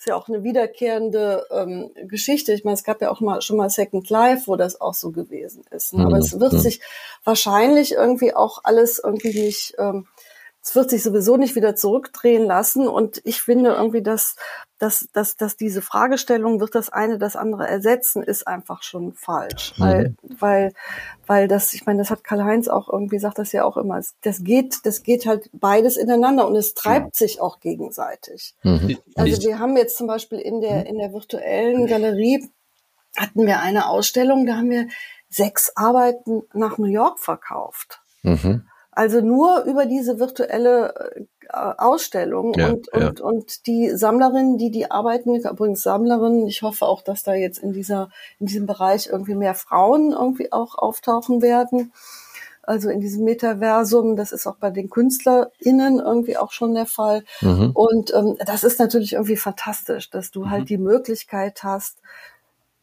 [0.02, 2.52] ist ja auch eine wiederkehrende ähm, Geschichte.
[2.52, 5.12] Ich meine, es gab ja auch mal schon mal Second Life, wo das auch so
[5.12, 5.94] gewesen ist.
[5.94, 6.04] Ne?
[6.04, 6.22] Aber mhm.
[6.22, 6.58] es wird mhm.
[6.58, 6.80] sich
[7.22, 10.08] wahrscheinlich irgendwie auch alles irgendwie nicht ähm,
[10.64, 12.86] es wird sich sowieso nicht wieder zurückdrehen lassen.
[12.86, 14.36] Und ich finde irgendwie, dass,
[14.78, 19.74] dass, dass, dass diese Fragestellung, wird das eine das andere ersetzen, ist einfach schon falsch.
[19.76, 19.82] Mhm.
[19.82, 20.72] Weil, weil,
[21.26, 24.44] weil das, ich meine, das hat Karl-Heinz auch irgendwie, sagt das ja auch immer, das
[24.44, 27.26] geht, das geht halt beides ineinander und es treibt ja.
[27.26, 28.54] sich auch gegenseitig.
[28.62, 28.98] Mhm.
[29.16, 32.48] Also wir haben jetzt zum Beispiel in der, in der virtuellen Galerie
[33.16, 34.86] hatten wir eine Ausstellung, da haben wir
[35.28, 38.00] sechs Arbeiten nach New York verkauft.
[38.22, 38.64] Mhm.
[38.94, 40.94] Also nur über diese virtuelle
[41.48, 43.24] äh, Ausstellung ja, und, und, ja.
[43.24, 47.72] und die Sammlerinnen, die die arbeiten, übrigens Sammlerinnen, ich hoffe auch, dass da jetzt in
[47.72, 51.92] dieser, in diesem Bereich irgendwie mehr Frauen irgendwie auch auftauchen werden.
[52.64, 57.24] Also in diesem Metaversum, das ist auch bei den KünstlerInnen irgendwie auch schon der Fall.
[57.40, 57.70] Mhm.
[57.74, 60.50] Und ähm, das ist natürlich irgendwie fantastisch, dass du halt mhm.
[60.52, 61.98] halt die Möglichkeit hast,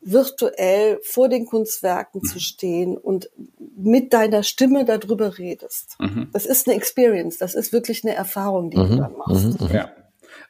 [0.02, 2.28] virtuell vor den Kunstwerken mhm.
[2.28, 3.30] zu stehen und
[3.76, 5.98] mit deiner Stimme darüber redest.
[6.00, 6.30] Mhm.
[6.32, 8.90] Das ist eine Experience, das ist wirklich eine Erfahrung, die mhm.
[8.90, 9.62] du dann machst.
[9.62, 9.68] Mhm.
[9.74, 9.92] Ja.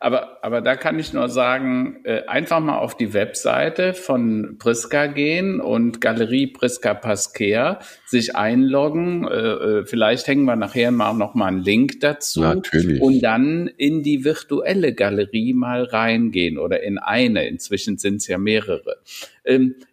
[0.02, 5.08] Aber, aber da kann ich nur sagen, äh, einfach mal auf die Webseite von Priska
[5.08, 9.28] gehen und Galerie Priska Pasquer sich einloggen.
[9.28, 12.40] Äh, äh, vielleicht hängen wir nachher mal noch mal einen Link dazu.
[12.40, 13.02] Natürlich.
[13.02, 17.46] Und dann in die virtuelle Galerie mal reingehen oder in eine.
[17.50, 19.00] Inzwischen sind es ja mehrere.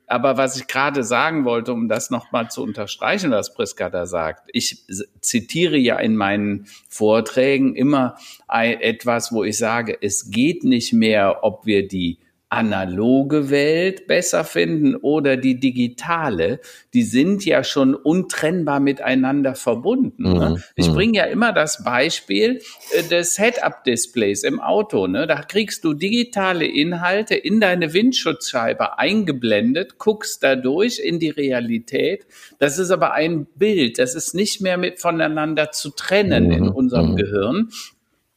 [0.07, 4.49] Aber was ich gerade sagen wollte, um das nochmal zu unterstreichen, was Priska da sagt,
[4.53, 4.85] ich
[5.21, 8.17] zitiere ja in meinen Vorträgen immer
[8.49, 14.95] etwas, wo ich sage, es geht nicht mehr, ob wir die analoge Welt besser finden
[14.95, 16.61] oder die digitale,
[16.95, 20.23] die sind ja schon untrennbar miteinander verbunden.
[20.23, 20.51] Ne?
[20.51, 20.63] Mhm.
[20.77, 20.95] Ich mhm.
[20.95, 22.61] bringe ja immer das Beispiel
[22.93, 25.09] äh, des Head-Up-Displays im Auto.
[25.09, 25.27] Ne?
[25.27, 32.27] Da kriegst du digitale Inhalte in deine Windschutzscheibe eingeblendet, guckst dadurch in die Realität.
[32.61, 36.71] Das ist aber ein Bild, das ist nicht mehr mit voneinander zu trennen in mhm.
[36.71, 37.17] unserem mhm.
[37.17, 37.71] Gehirn.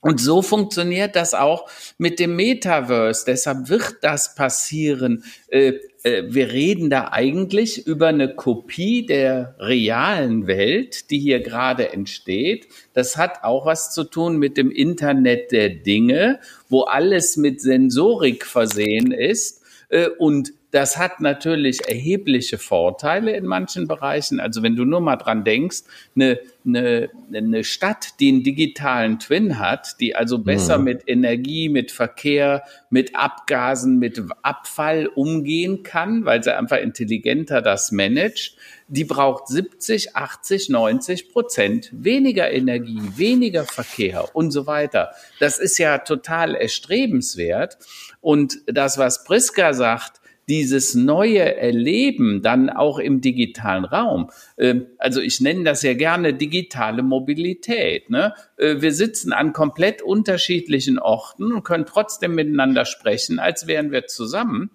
[0.01, 3.25] Und so funktioniert das auch mit dem Metaverse.
[3.25, 5.25] Deshalb wird das passieren.
[5.49, 11.91] Äh, äh, wir reden da eigentlich über eine Kopie der realen Welt, die hier gerade
[11.91, 12.69] entsteht.
[12.93, 18.45] Das hat auch was zu tun mit dem Internet der Dinge, wo alles mit Sensorik
[18.45, 19.61] versehen ist.
[19.89, 24.39] Äh, und das hat natürlich erhebliche Vorteile in manchen Bereichen.
[24.39, 25.79] Also wenn du nur mal dran denkst,
[26.15, 30.83] eine, eine, eine Stadt, die einen digitalen Twin hat, die also besser mhm.
[30.83, 37.91] mit Energie, mit Verkehr, mit Abgasen, mit Abfall umgehen kann, weil sie einfach intelligenter das
[37.91, 38.55] managt,
[38.87, 45.11] die braucht 70, 80, 90 Prozent weniger Energie, weniger Verkehr und so weiter.
[45.39, 47.77] Das ist ja total erstrebenswert.
[48.21, 50.18] Und das, was Priska sagt,
[50.49, 54.31] dieses neue Erleben dann auch im digitalen Raum.
[54.57, 58.09] Ähm, also ich nenne das ja gerne digitale Mobilität.
[58.09, 58.33] Ne?
[58.57, 64.07] Äh, wir sitzen an komplett unterschiedlichen Orten und können trotzdem miteinander sprechen, als wären wir
[64.07, 64.71] zusammen.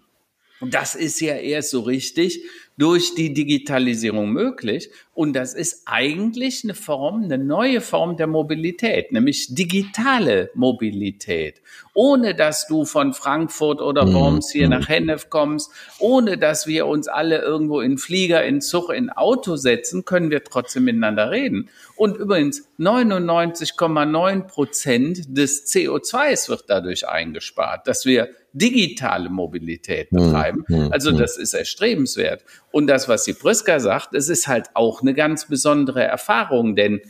[0.60, 2.44] Das ist ja erst so richtig,
[2.76, 4.90] durch die Digitalisierung möglich.
[5.12, 11.62] Und das ist eigentlich eine Form, eine neue Form der Mobilität, nämlich digitale Mobilität.
[11.94, 14.14] Ohne dass du von Frankfurt oder mhm.
[14.14, 18.90] Worms hier nach Hennef kommst, ohne dass wir uns alle irgendwo in Flieger, in Zug,
[18.90, 21.70] in Auto setzen, können wir trotzdem miteinander reden.
[21.94, 30.64] Und übrigens 99,9 Prozent des CO2s wird dadurch eingespart, dass wir digitale Mobilität hm, betreiben.
[30.90, 32.44] Also das ist erstrebenswert.
[32.74, 37.02] Und das, was die Priska sagt, es ist halt auch eine ganz besondere Erfahrung, denn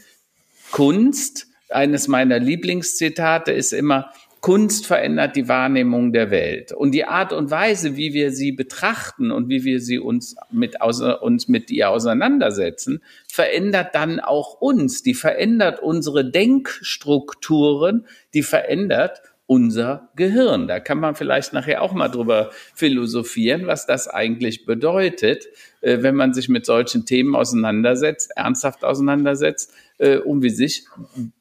[0.73, 6.73] Kunst, eines meiner Lieblingszitate ist immer, Kunst verändert die Wahrnehmung der Welt.
[6.73, 10.83] Und die Art und Weise, wie wir sie betrachten und wie wir sie uns mit,
[10.83, 15.03] uns mit ihr auseinandersetzen, verändert dann auch uns.
[15.03, 20.67] Die verändert unsere Denkstrukturen, die verändert unser Gehirn.
[20.69, 25.45] Da kann man vielleicht nachher auch mal drüber philosophieren, was das eigentlich bedeutet,
[25.83, 30.87] äh, wenn man sich mit solchen Themen auseinandersetzt, ernsthaft auseinandersetzt, äh, um wie sich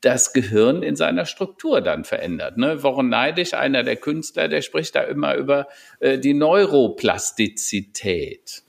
[0.01, 2.57] das Gehirn in seiner Struktur dann verändert.
[2.57, 2.83] Ne?
[2.83, 5.67] Woran Neidig, einer der Künstler, der spricht da immer über
[5.99, 8.63] äh, die Neuroplastizität.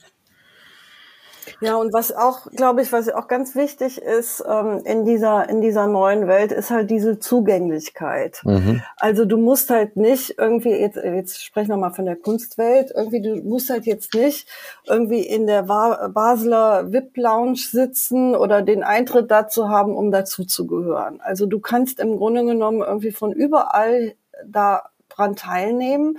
[1.61, 5.61] Ja, und was auch, glaube ich, was auch ganz wichtig ist ähm, in dieser in
[5.61, 8.41] dieser neuen Welt, ist halt diese Zugänglichkeit.
[8.43, 8.81] Mhm.
[8.97, 13.21] Also du musst halt nicht irgendwie jetzt jetzt sprechen wir mal von der Kunstwelt irgendwie
[13.21, 14.47] du musst halt jetzt nicht
[14.85, 20.67] irgendwie in der Basler VIP Lounge sitzen oder den Eintritt dazu haben, um dazu zu
[20.67, 21.21] gehören.
[21.21, 24.15] Also du kannst im Grunde genommen irgendwie von überall
[24.45, 26.17] da dran teilnehmen.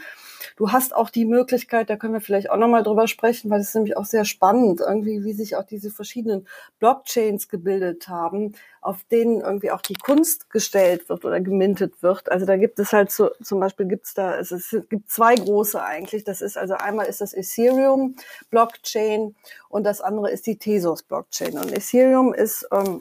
[0.57, 3.69] Du hast auch die Möglichkeit, da können wir vielleicht auch nochmal drüber sprechen, weil es
[3.69, 9.05] ist nämlich auch sehr spannend, irgendwie, wie sich auch diese verschiedenen Blockchains gebildet haben, auf
[9.11, 12.33] denen irgendwie auch die Kunst gestellt wird oder gemintet wird.
[12.33, 15.35] Also da gibt es halt so, zum Beispiel gibt es da, es, es gibt zwei
[15.35, 16.25] große eigentlich.
[16.25, 18.17] Das ist also einmal ist das Ethereum
[18.49, 19.35] Blockchain
[19.69, 21.59] und das andere ist die Tezos Blockchain.
[21.59, 23.01] Und Ethereum ist ähm,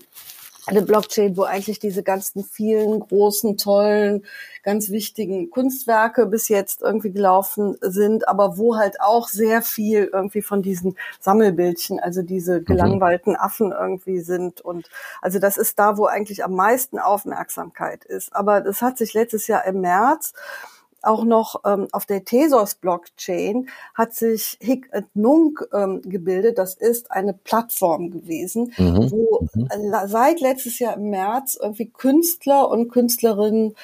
[0.67, 4.25] eine Blockchain, wo eigentlich diese ganzen vielen großen, tollen,
[4.63, 10.41] ganz wichtigen Kunstwerke bis jetzt irgendwie gelaufen sind, aber wo halt auch sehr viel irgendwie
[10.41, 12.65] von diesen Sammelbildchen, also diese mhm.
[12.65, 14.61] gelangweilten Affen irgendwie sind.
[14.61, 14.89] Und
[15.21, 18.35] also das ist da, wo eigentlich am meisten Aufmerksamkeit ist.
[18.35, 20.33] Aber das hat sich letztes Jahr im März
[21.05, 26.57] auch noch ähm, auf der Tezos-Blockchain hat sich Hic et Nunc ähm, gebildet.
[26.57, 29.11] Das ist eine Plattform gewesen, mhm.
[29.11, 29.67] wo mhm.
[30.07, 33.75] seit letztes Jahr im März irgendwie Künstler und Künstlerinnen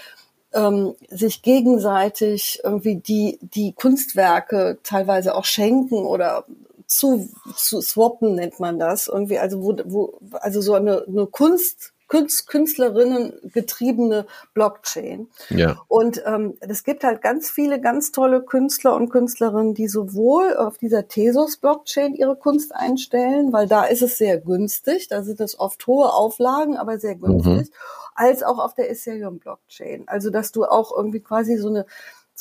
[0.53, 6.45] ähm, sich gegenseitig irgendwie die, die Kunstwerke teilweise auch schenken oder
[6.87, 11.90] zu, zu swappen nennt man das irgendwie, also wo, wo also so eine, eine Kunst
[12.11, 15.29] Künstlerinnen getriebene Blockchain.
[15.49, 15.81] Ja.
[15.87, 20.77] Und ähm, es gibt halt ganz viele ganz tolle Künstler und Künstlerinnen, die sowohl auf
[20.77, 25.87] dieser Tezos-Blockchain ihre Kunst einstellen, weil da ist es sehr günstig, da sind es oft
[25.87, 27.73] hohe Auflagen, aber sehr günstig, mhm.
[28.15, 30.03] als auch auf der Ethereum-Blockchain.
[30.07, 31.85] Also dass du auch irgendwie quasi so eine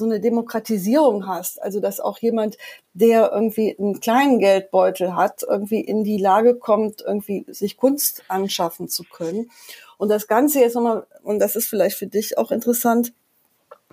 [0.00, 2.58] so eine Demokratisierung hast, also dass auch jemand,
[2.92, 8.88] der irgendwie einen kleinen Geldbeutel hat, irgendwie in die Lage kommt, irgendwie sich Kunst anschaffen
[8.88, 9.50] zu können.
[9.96, 13.12] Und das Ganze jetzt nochmal, und das ist vielleicht für dich auch interessant,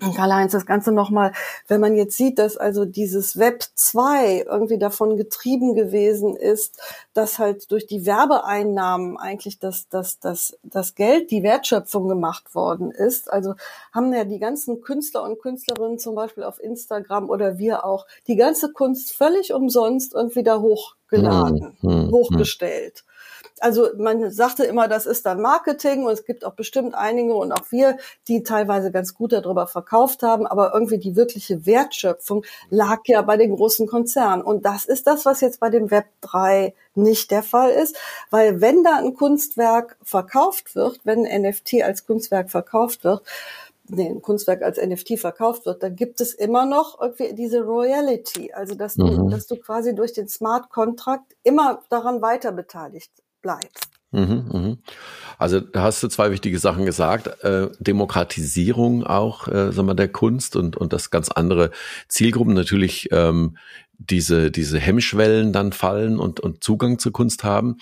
[0.00, 1.32] Karl-Heinz, das Ganze nochmal,
[1.66, 6.78] wenn man jetzt sieht, dass also dieses Web 2 irgendwie davon getrieben gewesen ist,
[7.14, 12.92] dass halt durch die Werbeeinnahmen eigentlich das, das, das, das Geld, die Wertschöpfung gemacht worden
[12.92, 13.32] ist.
[13.32, 13.54] Also
[13.92, 18.36] haben ja die ganzen Künstler und Künstlerinnen zum Beispiel auf Instagram oder wir auch die
[18.36, 22.38] ganze Kunst völlig umsonst irgendwie da hochgeladen, hm, hm, hm.
[23.62, 27.52] Also man sagte immer, das ist dann Marketing und es gibt auch bestimmt einige und
[27.52, 33.00] auch wir, die teilweise ganz gut darüber verkauft haben, aber irgendwie die wirkliche Wertschöpfung lag
[33.06, 34.42] ja bei den großen Konzernen.
[34.42, 37.96] Und das ist das, was jetzt bei dem Web 3 nicht der Fall ist,
[38.30, 43.22] weil wenn da ein Kunstwerk verkauft wird, wenn ein NFT als Kunstwerk verkauft wird,
[43.88, 48.52] nee, ein Kunstwerk als NFT verkauft wird, dann gibt es immer noch irgendwie diese Royalty,
[48.52, 49.30] also dass du, mhm.
[49.30, 53.10] dass du quasi durch den Smart Contract immer daran weiter beteiligt
[53.42, 53.88] bleibst.
[54.10, 54.78] Mhm, mhm.
[55.36, 57.44] Also da hast du zwei wichtige Sachen gesagt.
[57.44, 61.70] Äh, Demokratisierung auch, äh, sagen wir, der Kunst und, und das ganz andere
[62.08, 63.58] Zielgruppen natürlich ähm,
[63.98, 67.76] diese, diese Hemmschwellen dann fallen und, und Zugang zur Kunst haben.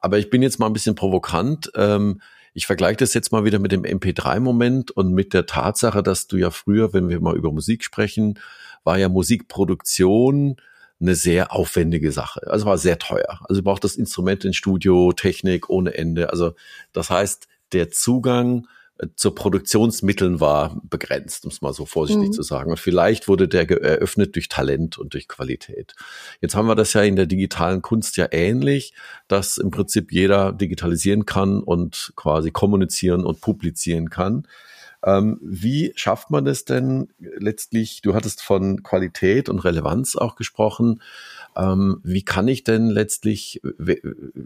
[0.00, 1.70] Aber ich bin jetzt mal ein bisschen provokant.
[1.74, 2.20] Ähm,
[2.54, 6.38] ich vergleiche das jetzt mal wieder mit dem MP3-Moment und mit der Tatsache, dass du
[6.38, 8.38] ja früher, wenn wir mal über Musik sprechen,
[8.82, 10.56] war ja Musikproduktion
[11.00, 12.40] eine sehr aufwendige Sache.
[12.46, 13.40] Also war sehr teuer.
[13.48, 16.30] Also braucht das Instrument in Studio, Technik ohne Ende.
[16.30, 16.54] Also
[16.92, 18.66] das heißt, der Zugang
[19.14, 22.32] zur Produktionsmitteln war, begrenzt, um es mal so vorsichtig mhm.
[22.32, 22.70] zu sagen.
[22.70, 25.94] Und vielleicht wurde der eröffnet durch Talent und durch Qualität.
[26.40, 28.94] Jetzt haben wir das ja in der digitalen Kunst ja ähnlich,
[29.28, 34.46] dass im Prinzip jeder digitalisieren kann und quasi kommunizieren und publizieren kann.
[35.04, 38.02] Ähm, wie schafft man es denn letztlich?
[38.02, 41.02] Du hattest von Qualität und Relevanz auch gesprochen.
[41.56, 43.60] Ähm, wie kann ich denn letztlich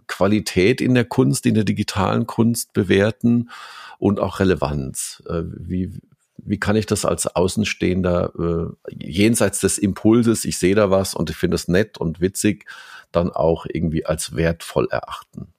[0.06, 3.48] Qualität in der Kunst, in der digitalen Kunst bewerten?
[4.00, 5.22] und auch Relevanz.
[5.28, 5.92] Äh, wie,
[6.38, 8.32] wie kann ich das als Außenstehender
[8.90, 12.64] äh, jenseits des Impulses, ich sehe da was und ich finde es nett und witzig,
[13.12, 15.52] dann auch irgendwie als wertvoll erachten?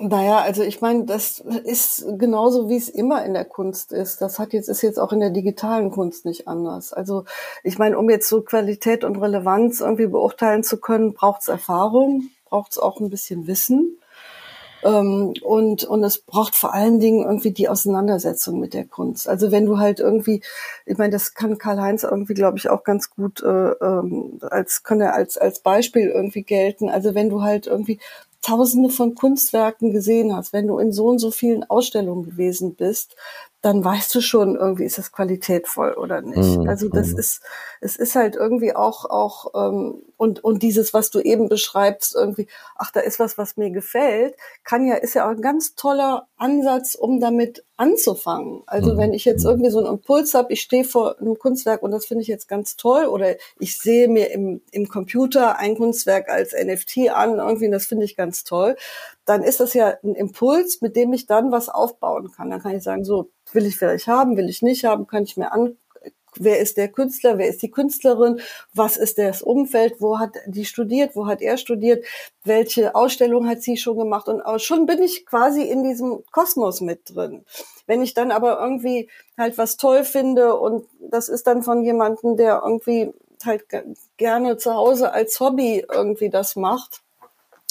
[0.00, 4.20] Naja, also ich meine, das ist genauso wie es immer in der Kunst ist.
[4.20, 6.92] Das hat jetzt, ist jetzt auch in der digitalen Kunst nicht anders.
[6.92, 7.24] Also
[7.64, 12.30] ich meine, um jetzt so Qualität und Relevanz irgendwie beurteilen zu können, braucht es Erfahrung,
[12.44, 13.98] braucht es auch ein bisschen Wissen.
[14.84, 19.28] Ähm, und, und es braucht vor allen Dingen irgendwie die Auseinandersetzung mit der Kunst.
[19.28, 20.42] Also wenn du halt irgendwie,
[20.86, 25.00] ich meine, das kann Karl-Heinz irgendwie, glaube ich, auch ganz gut äh, ähm, als, kann
[25.00, 26.88] er als, als Beispiel irgendwie gelten.
[26.88, 27.98] Also wenn du halt irgendwie
[28.42, 33.16] Tausende von Kunstwerken gesehen hast, wenn du in so und so vielen Ausstellungen gewesen bist,
[33.60, 36.58] dann weißt du schon, irgendwie ist das qualitätvoll oder nicht.
[36.58, 36.68] Mhm.
[36.68, 37.18] Also das mhm.
[37.18, 37.42] ist,
[37.80, 42.46] es ist halt irgendwie auch, auch ähm, und und dieses, was du eben beschreibst, irgendwie,
[42.76, 46.28] ach, da ist was, was mir gefällt, kann ja, ist ja auch ein ganz toller
[46.36, 48.62] Ansatz, um damit anzufangen.
[48.66, 48.98] Also mhm.
[48.98, 49.50] wenn ich jetzt mhm.
[49.50, 52.46] irgendwie so einen Impuls habe, ich stehe vor einem Kunstwerk und das finde ich jetzt
[52.46, 57.70] ganz toll, oder ich sehe mir im, im Computer ein Kunstwerk als NFT an, irgendwie,
[57.70, 58.76] das finde ich ganz toll,
[59.24, 62.50] dann ist das ja ein Impuls, mit dem ich dann was aufbauen kann.
[62.50, 65.36] Dann kann ich sagen, so, will ich vielleicht haben, will ich nicht haben, kann ich
[65.36, 65.76] mir an,
[66.34, 68.40] wer ist der Künstler, wer ist die Künstlerin,
[68.74, 72.04] was ist das Umfeld, wo hat die studiert, wo hat er studiert,
[72.44, 74.28] welche Ausstellung hat sie schon gemacht?
[74.28, 77.44] Und schon bin ich quasi in diesem Kosmos mit drin.
[77.86, 82.36] Wenn ich dann aber irgendwie halt was toll finde und das ist dann von jemandem,
[82.36, 83.12] der irgendwie
[83.44, 83.64] halt
[84.16, 87.02] gerne zu Hause als Hobby irgendwie das macht,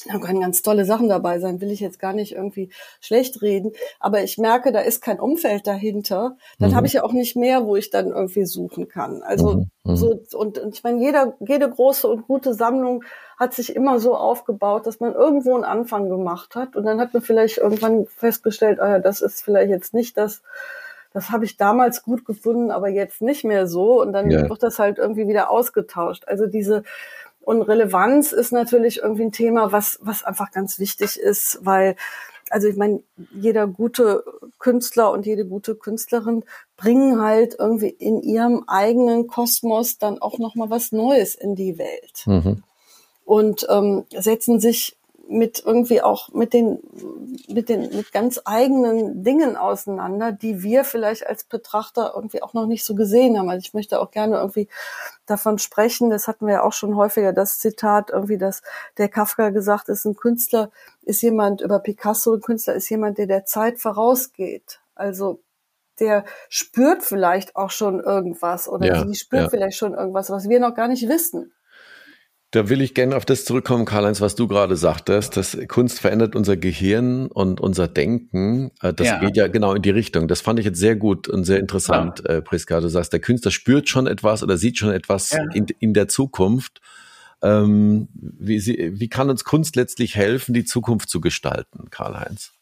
[0.05, 2.69] da können ganz tolle Sachen dabei sein, will ich jetzt gar nicht irgendwie
[3.01, 3.71] schlecht reden.
[3.99, 6.37] Aber ich merke, da ist kein Umfeld dahinter.
[6.59, 6.75] Dann mhm.
[6.75, 9.23] habe ich ja auch nicht mehr, wo ich dann irgendwie suchen kann.
[9.23, 9.71] Also mhm.
[9.83, 9.95] mhm.
[9.95, 13.03] so, und, und ich meine, jeder, jede große und gute Sammlung
[13.37, 16.75] hat sich immer so aufgebaut, dass man irgendwo einen Anfang gemacht hat.
[16.75, 20.43] Und dann hat man vielleicht irgendwann festgestellt, ah ja, das ist vielleicht jetzt nicht das,
[21.13, 24.01] das habe ich damals gut gefunden, aber jetzt nicht mehr so.
[24.01, 24.47] Und dann ja.
[24.47, 26.23] wird das halt irgendwie wieder ausgetauscht.
[26.27, 26.83] Also diese,
[27.47, 31.95] und Relevanz ist natürlich irgendwie ein Thema, was, was einfach ganz wichtig ist, weil,
[32.49, 34.25] also ich meine, jeder gute
[34.59, 36.43] Künstler und jede gute Künstlerin
[36.75, 42.23] bringen halt irgendwie in ihrem eigenen Kosmos dann auch nochmal was Neues in die Welt.
[42.25, 42.63] Mhm.
[43.23, 44.96] Und ähm, setzen sich
[45.29, 46.79] mit irgendwie auch mit den,
[47.47, 52.65] mit den, mit ganz eigenen Dingen auseinander, die wir vielleicht als Betrachter irgendwie auch noch
[52.65, 53.49] nicht so gesehen haben.
[53.49, 54.67] Also ich möchte auch gerne irgendwie
[55.25, 58.61] davon sprechen, das hatten wir ja auch schon häufiger, das Zitat irgendwie, dass
[58.97, 60.71] der Kafka gesagt ist, ein Künstler
[61.03, 64.79] ist jemand über Picasso, ein Künstler ist jemand, der der Zeit vorausgeht.
[64.95, 65.39] Also
[65.99, 69.49] der spürt vielleicht auch schon irgendwas oder ja, die spürt ja.
[69.49, 71.53] vielleicht schon irgendwas, was wir noch gar nicht wissen.
[72.51, 76.33] Da will ich gerne auf das zurückkommen, Karl-Heinz, was du gerade sagtest, dass Kunst verändert
[76.33, 78.71] unser Gehirn und unser Denken.
[78.81, 79.19] Äh, das ja.
[79.19, 80.29] geht ja genau in die Richtung.
[80.29, 82.35] Das fand ich jetzt sehr gut und sehr interessant, ja.
[82.35, 82.79] Äh, Priska.
[82.79, 85.43] Du sagst, der Künstler spürt schon etwas oder sieht schon etwas ja.
[85.53, 86.79] in, in der Zukunft.
[87.41, 92.53] Ähm, wie, sie, wie kann uns Kunst letztlich helfen, die Zukunft zu gestalten, Karl-Heinz?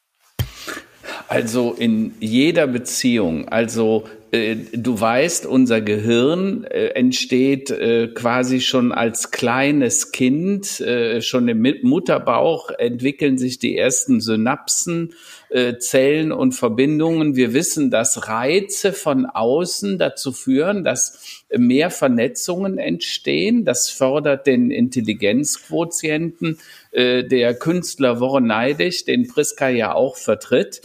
[1.27, 3.47] Also in jeder Beziehung.
[3.49, 11.21] Also äh, du weißt, unser Gehirn äh, entsteht äh, quasi schon als kleines Kind, äh,
[11.21, 15.13] schon im Mutterbauch entwickeln sich die ersten Synapsen,
[15.49, 17.35] äh, Zellen und Verbindungen.
[17.35, 23.63] Wir wissen, dass Reize von außen dazu führen, dass mehr Vernetzungen entstehen.
[23.63, 26.59] Das fördert den Intelligenzquotienten.
[26.91, 30.81] Äh, der Künstler Warren Neidig, den Priska ja auch vertritt,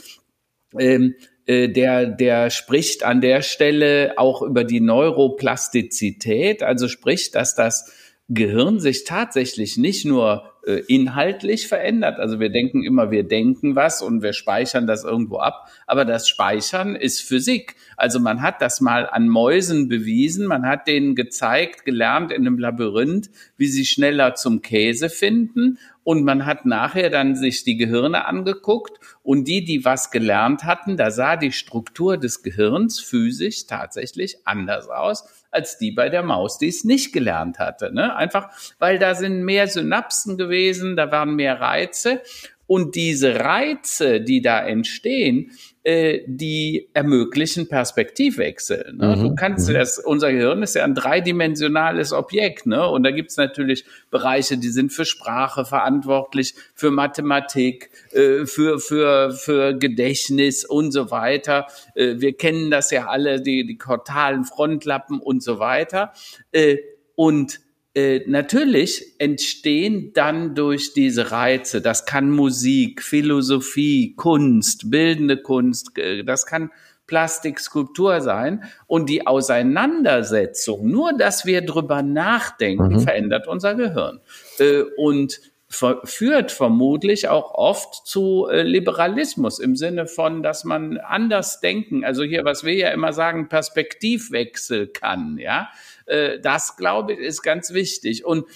[0.79, 1.15] ähm,
[1.47, 7.93] äh, der, der spricht an der Stelle auch über die Neuroplastizität, also spricht, dass das
[8.29, 12.21] Gehirn sich tatsächlich nicht nur äh, inhaltlich verändert.
[12.21, 15.69] Also wir denken immer, wir denken was und wir speichern das irgendwo ab.
[15.89, 17.75] Aber das Speichern ist Physik.
[17.97, 20.47] Also man hat das mal an Mäusen bewiesen.
[20.47, 25.79] Man hat denen gezeigt, gelernt in einem Labyrinth, wie sie schneller zum Käse finden.
[26.03, 30.97] Und man hat nachher dann sich die Gehirne angeguckt und die, die was gelernt hatten,
[30.97, 36.59] da sah die Struktur des Gehirns physisch tatsächlich anders aus als die bei der Maus,
[36.59, 37.93] die es nicht gelernt hatte.
[37.93, 38.15] Ne?
[38.15, 42.23] Einfach, weil da sind mehr Synapsen gewesen, da waren mehr Reize.
[42.67, 45.51] Und diese Reize, die da entstehen,
[45.83, 48.93] äh, die ermöglichen Perspektivwechsel.
[48.97, 49.17] Ne?
[49.17, 49.23] Mhm.
[49.23, 49.75] Du kannst mhm.
[49.75, 52.87] das, unser Gehirn ist ja ein dreidimensionales Objekt, ne?
[52.87, 59.33] Und da gibt's natürlich Bereiche, die sind für Sprache verantwortlich, für Mathematik, äh, für, für,
[59.33, 61.67] für Gedächtnis und so weiter.
[61.95, 66.13] Äh, wir kennen das ja alle, die, die kortalen Frontlappen und so weiter.
[66.53, 66.77] Äh,
[67.15, 67.61] und
[67.95, 76.23] äh, natürlich entstehen dann durch diese Reize, das kann Musik, Philosophie, Kunst, bildende Kunst, äh,
[76.23, 76.71] das kann
[77.11, 78.63] Plastik, Skulptur sein.
[78.87, 83.01] Und die Auseinandersetzung, nur dass wir drüber nachdenken, mhm.
[83.01, 84.21] verändert unser Gehirn.
[84.61, 85.41] Äh, und
[85.73, 92.25] führt vermutlich auch oft zu äh, Liberalismus im Sinne von, dass man anders denken, also
[92.25, 95.69] hier, was wir ja immer sagen, Perspektivwechsel kann, ja.
[96.11, 98.25] Äh, das, glaube ich, ist ganz wichtig.
[98.25, 98.47] Und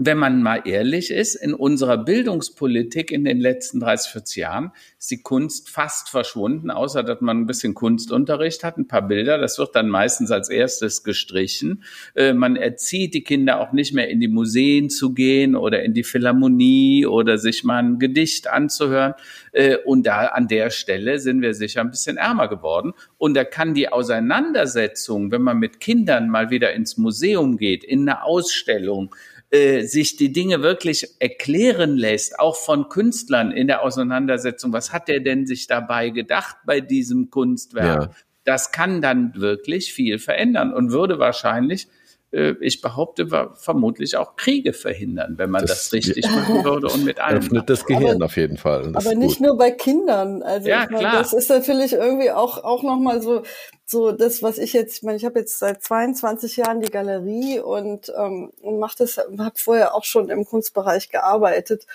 [0.00, 5.10] wenn man mal ehrlich ist, in unserer Bildungspolitik in den letzten 30, 40 Jahren ist
[5.10, 9.38] die Kunst fast verschwunden, außer dass man ein bisschen Kunstunterricht hat, ein paar Bilder.
[9.38, 11.82] Das wird dann meistens als erstes gestrichen.
[12.14, 15.94] Äh, man erzieht die Kinder auch nicht mehr in die Museen zu gehen oder in
[15.94, 19.14] die Philharmonie oder sich mal ein Gedicht anzuhören.
[19.50, 22.92] Äh, und da an der Stelle sind wir sicher ein bisschen ärmer geworden.
[23.16, 28.08] Und da kann die Auseinandersetzung, wenn man mit Kindern mal wieder ins Museum geht, in
[28.08, 29.12] eine Ausstellung,
[29.50, 35.08] äh, sich die Dinge wirklich erklären lässt, auch von Künstlern in der Auseinandersetzung, was hat
[35.08, 38.02] er denn sich dabei gedacht bei diesem Kunstwerk?
[38.02, 38.10] Ja.
[38.44, 41.88] Das kann dann wirklich viel verändern und würde wahrscheinlich
[42.30, 47.20] ich behaupte, vermutlich auch Kriege verhindern, wenn man das, das richtig machen würde und mit
[47.20, 47.38] allem.
[47.38, 48.92] Öffnet das Gehirn aber, auf jeden Fall.
[48.94, 50.42] aber nicht nur bei Kindern.
[50.42, 51.18] Also ja, ich meine, klar.
[51.18, 53.44] das ist natürlich irgendwie auch, auch nochmal so,
[53.86, 57.60] so das, was ich jetzt, ich meine, ich habe jetzt seit 22 Jahren die Galerie
[57.60, 61.86] und, ähm, und mache das, habe vorher auch schon im Kunstbereich gearbeitet.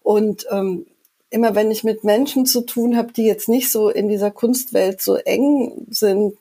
[0.00, 0.86] Und ähm,
[1.28, 5.02] immer wenn ich mit Menschen zu tun habe, die jetzt nicht so in dieser Kunstwelt
[5.02, 6.38] so eng sind,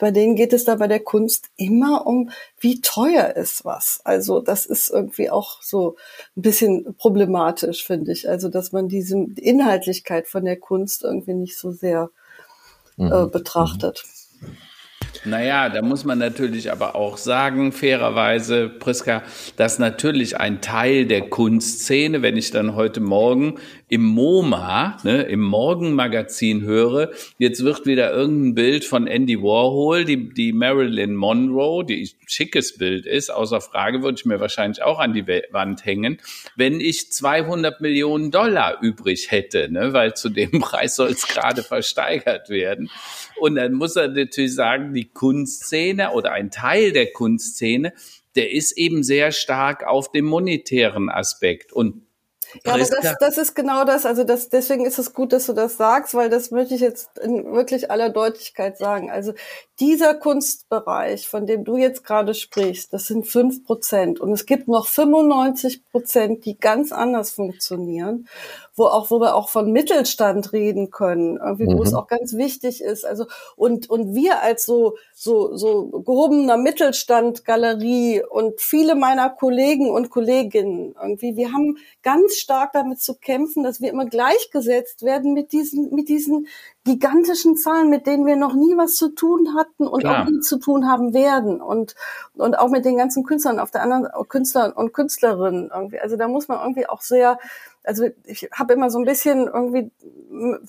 [0.00, 4.00] bei denen geht es da bei der Kunst immer um, wie teuer ist was.
[4.02, 5.96] Also das ist irgendwie auch so
[6.36, 8.28] ein bisschen problematisch, finde ich.
[8.28, 12.10] Also dass man diese Inhaltlichkeit von der Kunst irgendwie nicht so sehr
[12.98, 13.30] äh, mhm.
[15.24, 19.22] Naja, da muss man natürlich aber auch sagen, fairerweise, Priska,
[19.56, 23.58] dass natürlich ein Teil der Kunstszene, wenn ich dann heute Morgen
[23.90, 30.32] im MoMA, ne, im Morgenmagazin höre, jetzt wird wieder irgendein Bild von Andy Warhol, die,
[30.32, 35.12] die Marilyn Monroe, die schickes Bild ist, außer Frage würde ich mir wahrscheinlich auch an
[35.12, 36.18] die Wand hängen,
[36.56, 41.62] wenn ich 200 Millionen Dollar übrig hätte, ne, weil zu dem Preis soll es gerade
[41.62, 42.90] versteigert werden.
[43.40, 47.92] Und dann muss er natürlich sagen, die Kunstszene oder ein Teil der Kunstszene,
[48.36, 51.72] der ist eben sehr stark auf dem monetären Aspekt.
[51.72, 52.06] Und
[52.64, 54.06] ja, aber das, das ist genau das.
[54.06, 57.18] Also das, deswegen ist es gut, dass du das sagst, weil das möchte ich jetzt
[57.18, 59.10] in wirklich aller Deutlichkeit sagen.
[59.10, 59.32] Also
[59.80, 64.20] dieser Kunstbereich, von dem du jetzt gerade sprichst, das sind fünf Prozent.
[64.20, 68.28] Und es gibt noch 95 Prozent, die ganz anders funktionieren,
[68.74, 71.82] wo auch, wo wir auch von Mittelstand reden können, irgendwie, wo mhm.
[71.82, 73.06] es auch ganz wichtig ist.
[73.06, 73.26] Also,
[73.56, 80.10] und, und wir als so, so, so gehobener Mittelstand, Galerie und viele meiner Kollegen und
[80.10, 85.52] Kolleginnen irgendwie, wir haben ganz stark damit zu kämpfen, dass wir immer gleichgesetzt werden mit
[85.52, 86.46] diesen, mit diesen
[86.84, 90.22] gigantischen Zahlen, mit denen wir noch nie was zu tun hatten und Klar.
[90.24, 91.94] auch nie zu tun haben werden und
[92.34, 96.00] und auch mit den ganzen Künstlern auf der anderen Künstlern und Künstlerinnen irgendwie.
[96.00, 97.38] Also da muss man irgendwie auch sehr
[97.84, 99.90] also ich habe immer so ein bisschen irgendwie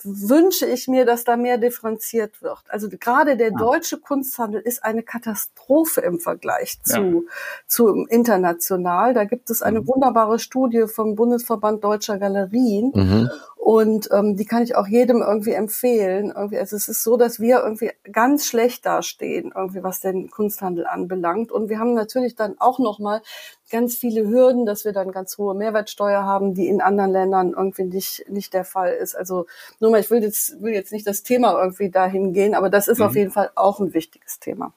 [0.04, 2.64] wünsche ich mir, dass da mehr differenziert wird.
[2.68, 3.58] Also gerade der ja.
[3.58, 7.22] deutsche Kunsthandel ist eine Katastrophe im Vergleich zu, ja.
[7.68, 9.14] zu international.
[9.14, 9.88] Da gibt es eine mhm.
[9.88, 12.92] wunderbare Studie vom Bundesverband Deutscher Galerien.
[12.94, 13.30] Mhm.
[13.64, 16.34] Und ähm, die kann ich auch jedem irgendwie empfehlen.
[16.36, 20.88] Irgendwie, also es ist so, dass wir irgendwie ganz schlecht dastehen, irgendwie was den Kunsthandel
[20.88, 21.52] anbelangt.
[21.52, 23.22] Und wir haben natürlich dann auch nochmal
[23.70, 27.84] ganz viele Hürden, dass wir dann ganz hohe Mehrwertsteuer haben, die in anderen Ländern irgendwie
[27.84, 29.14] nicht, nicht der Fall ist.
[29.14, 29.46] Also
[29.80, 32.88] nur mal, ich will jetzt, will jetzt nicht das Thema irgendwie dahin gehen, aber das
[32.88, 33.06] ist mhm.
[33.06, 34.74] auf jeden Fall auch ein wichtiges Thema.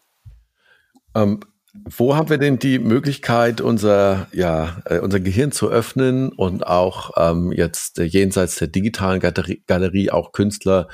[1.15, 1.41] Ähm,
[1.83, 7.11] wo haben wir denn die Möglichkeit, unser, ja, äh, unser Gehirn zu öffnen und auch
[7.17, 10.87] ähm, jetzt äh, jenseits der digitalen Galerie, Galerie auch Künstler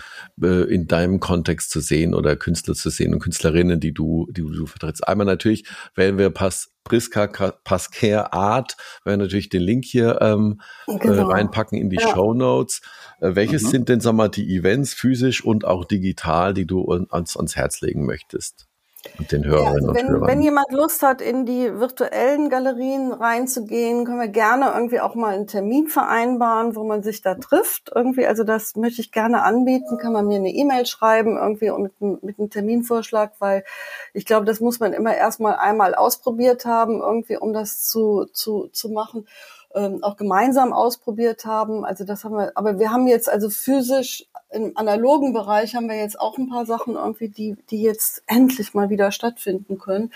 [0.43, 4.41] äh, in deinem Kontext zu sehen oder Künstler zu sehen und Künstlerinnen, die du, die
[4.41, 5.07] du vertrittst?
[5.07, 10.97] Einmal natürlich wählen wir Pass, Priska Pasquer Art, werden natürlich den Link hier ähm, äh,
[10.97, 11.29] genau.
[11.29, 12.09] äh, reinpacken in die ja.
[12.09, 12.81] Show Notes.
[13.21, 13.69] Äh, welches mhm.
[13.69, 17.83] sind denn, sag mal, die Events physisch und auch digital, die du uns ans Herz
[17.83, 18.70] legen möchtest?
[19.19, 20.29] Und den Hörerinnen ja, wenn, und Hörern.
[20.29, 25.35] Wenn jemand Lust hat, in die virtuellen Galerien reinzugehen, können wir gerne irgendwie auch mal
[25.35, 27.91] einen Termin vereinbaren, wo man sich da trifft.
[27.95, 29.99] Irgendwie, also das möchte ich gerne anbieten.
[29.99, 33.65] Kann man mir eine E-Mail schreiben irgendwie mit, mit einem Terminvorschlag, weil
[34.13, 38.69] ich glaube, das muss man immer erstmal einmal ausprobiert haben, irgendwie, um das zu, zu,
[38.73, 39.27] zu machen
[39.75, 41.85] ähm, auch gemeinsam ausprobiert haben.
[41.85, 45.97] Also das haben wir, aber wir haben jetzt also physisch im analogen Bereich haben wir
[45.97, 50.13] jetzt auch ein paar Sachen irgendwie, die, die jetzt endlich mal wieder stattfinden können.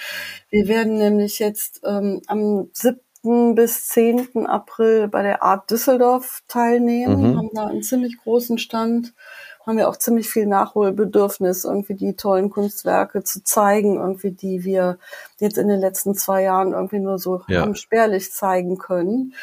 [0.51, 3.55] Wir werden nämlich jetzt ähm, am 7.
[3.55, 4.47] bis 10.
[4.47, 7.39] April bei der Art Düsseldorf teilnehmen, mhm.
[7.39, 9.15] haben da einen ziemlich großen Stand
[9.67, 14.99] haben wir auch ziemlich viel Nachholbedürfnis, irgendwie die tollen Kunstwerke zu zeigen, irgendwie die wir
[15.39, 17.63] jetzt in den letzten zwei Jahren irgendwie nur so ja.
[17.63, 19.35] haben spärlich zeigen können.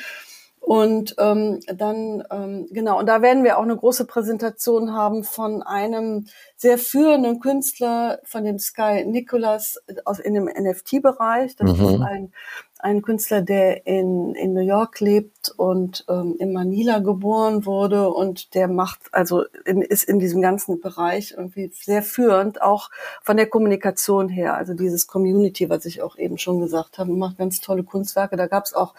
[0.61, 5.63] Und ähm, dann, ähm, genau, und da werden wir auch eine große Präsentation haben von
[5.63, 11.55] einem sehr führenden Künstler, von dem Sky Nicholas aus in dem NFT-Bereich.
[11.55, 11.85] Das mhm.
[11.85, 12.33] ist ein
[12.81, 18.55] ein Künstler, der in, in New York lebt und ähm, in Manila geboren wurde und
[18.55, 22.89] der macht, also in, ist in diesem ganzen Bereich irgendwie sehr führend, auch
[23.21, 24.55] von der Kommunikation her.
[24.55, 28.35] Also dieses Community, was ich auch eben schon gesagt habe, macht ganz tolle Kunstwerke.
[28.35, 28.95] Da gab es auch,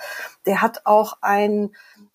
[0.46, 1.70] der hat auch ein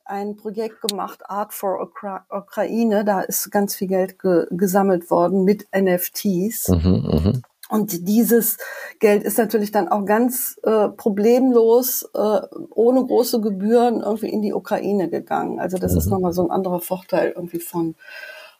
[0.10, 3.04] ein Projekt gemacht, Art for Ukra Ukraine.
[3.04, 6.70] Da ist ganz viel Geld ge gesammelt worden mit NFTs.
[6.70, 7.42] Mhm, mh.
[7.70, 8.58] Und dieses
[9.00, 12.42] Geld ist natürlich dann auch ganz äh, problemlos, äh,
[12.72, 15.60] ohne große Gebühren irgendwie in die Ukraine gegangen.
[15.60, 15.98] Also das mhm.
[15.98, 17.96] ist nochmal so ein anderer Vorteil irgendwie von,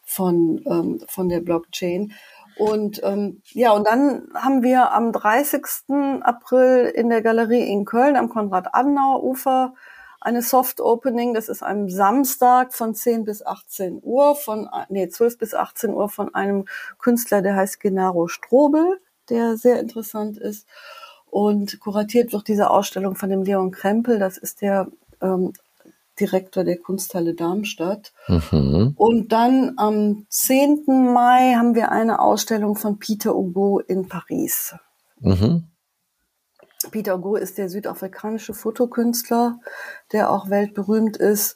[0.04, 2.14] von, ähm, von der Blockchain.
[2.58, 5.62] Und ähm, ja, und dann haben wir am 30.
[6.22, 9.74] April in der Galerie in Köln am Konrad-Adenauer-Ufer
[10.28, 11.34] eine Soft Opening.
[11.34, 16.10] Das ist am Samstag von 10 bis 18 Uhr von, nee, 12 bis 18 Uhr
[16.10, 16.66] von einem
[17.00, 19.00] Künstler, der heißt Genaro Strobel,
[19.30, 20.68] der sehr interessant ist.
[21.26, 24.20] Und kuratiert wird diese Ausstellung von dem Leon Krempel.
[24.20, 24.88] Das ist der
[25.22, 25.54] ähm,
[26.20, 28.12] Direktor der Kunsthalle Darmstadt.
[28.28, 28.94] Mhm.
[28.98, 30.84] Und dann am 10.
[31.14, 34.76] Mai haben wir eine Ausstellung von Peter Hugo in Paris.
[35.22, 35.64] Mhm.
[36.92, 39.60] Peter Go ist der südafrikanische Fotokünstler,
[40.12, 41.56] der auch weltberühmt ist.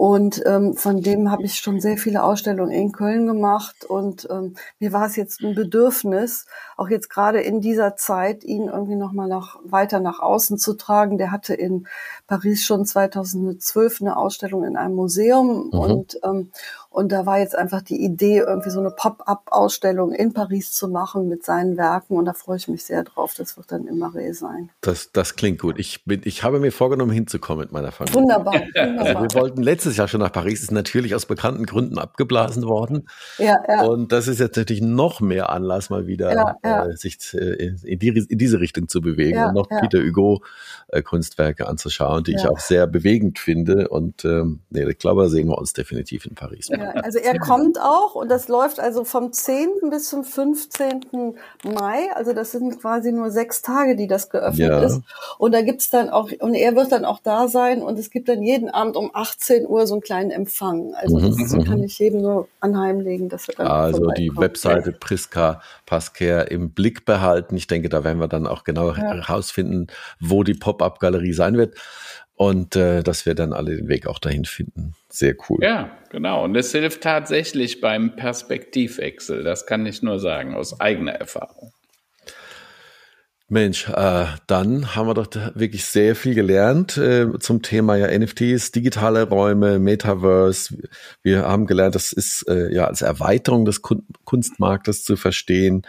[0.00, 3.84] Und ähm, von dem habe ich schon sehr viele Ausstellungen in Köln gemacht.
[3.84, 6.46] Und ähm, mir war es jetzt ein Bedürfnis,
[6.78, 11.18] auch jetzt gerade in dieser Zeit, ihn irgendwie nochmal nach, weiter nach außen zu tragen.
[11.18, 11.86] Der hatte in
[12.26, 15.66] Paris schon 2012 eine Ausstellung in einem Museum.
[15.66, 15.78] Mhm.
[15.78, 16.50] Und, ähm,
[16.92, 21.28] und da war jetzt einfach die Idee, irgendwie so eine Pop-up-Ausstellung in Paris zu machen
[21.28, 22.16] mit seinen Werken.
[22.16, 23.32] Und da freue ich mich sehr drauf.
[23.38, 24.70] Das wird dann im Marais sein.
[24.80, 25.78] Das, das klingt gut.
[25.78, 28.20] Ich, bin, ich habe mir vorgenommen, hinzukommen mit meiner Familie.
[28.20, 28.54] Wunderbar.
[28.54, 28.70] wunderbar.
[29.10, 33.08] Also wir wollten letztes Jahr schon nach Paris, ist natürlich aus bekannten Gründen abgeblasen worden.
[33.38, 33.82] Ja, ja.
[33.82, 36.86] Und das ist jetzt natürlich noch mehr Anlass, mal wieder ja, ja.
[36.86, 40.42] Äh, sich äh, in, die, in, diese Richtung zu bewegen ja, und noch Peter Hugo
[40.88, 43.88] äh, Kunstwerke anzuschauen, die ich auch sehr bewegend finde.
[43.88, 46.68] Und ähm, nee, ich glaube, da sehen wir uns definitiv in Paris.
[46.80, 49.90] Ja, also er kommt auch und das läuft also vom 10.
[49.90, 51.36] bis zum 15.
[51.64, 52.12] Mai.
[52.14, 54.82] Also das sind quasi nur sechs Tage, die das geöffnet ja.
[54.82, 55.02] ist.
[55.38, 58.28] Und da gibt's dann auch, und er wird dann auch da sein und es gibt
[58.28, 60.94] dann jeden Abend um 18 Uhr so einen kleinen Empfang.
[60.94, 61.64] Also mhm, das mhm.
[61.64, 67.04] kann ich jedem nur anheimlegen, dass er dann Also die Webseite Priska Pasquer im Blick
[67.04, 67.56] behalten.
[67.56, 68.96] Ich denke, da werden wir dann auch genau ja.
[68.96, 69.88] herausfinden,
[70.20, 71.74] wo die Pop-up-Galerie sein wird
[72.40, 74.94] und äh, dass wir dann alle den Weg auch dahin finden.
[75.10, 75.58] Sehr cool.
[75.60, 76.42] Ja, genau.
[76.42, 79.44] Und es hilft tatsächlich beim Perspektivwechsel.
[79.44, 81.74] Das kann ich nur sagen, aus eigener Erfahrung.
[83.52, 85.26] Mensch, äh, dann haben wir doch
[85.56, 90.76] wirklich sehr viel gelernt äh, zum Thema ja NFTs, digitale Räume, Metaverse.
[91.24, 95.82] Wir haben gelernt, das ist äh, ja als Erweiterung des Kun Kunstmarktes zu verstehen,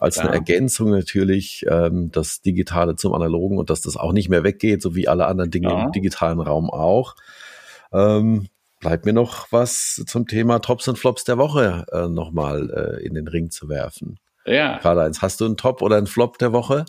[0.00, 0.24] als ja.
[0.24, 4.82] eine Ergänzung natürlich ähm, das Digitale zum Analogen und dass das auch nicht mehr weggeht,
[4.82, 5.84] so wie alle anderen Dinge ja.
[5.84, 7.14] im digitalen Raum auch.
[7.92, 8.48] Ähm,
[8.80, 13.14] bleibt mir noch was zum Thema Tops und Flops der Woche äh, nochmal äh, in
[13.14, 14.18] den Ring zu werfen.
[14.46, 14.78] Ja.
[14.78, 16.84] Karl-Heinz, hast du einen Top oder einen Flop der Woche?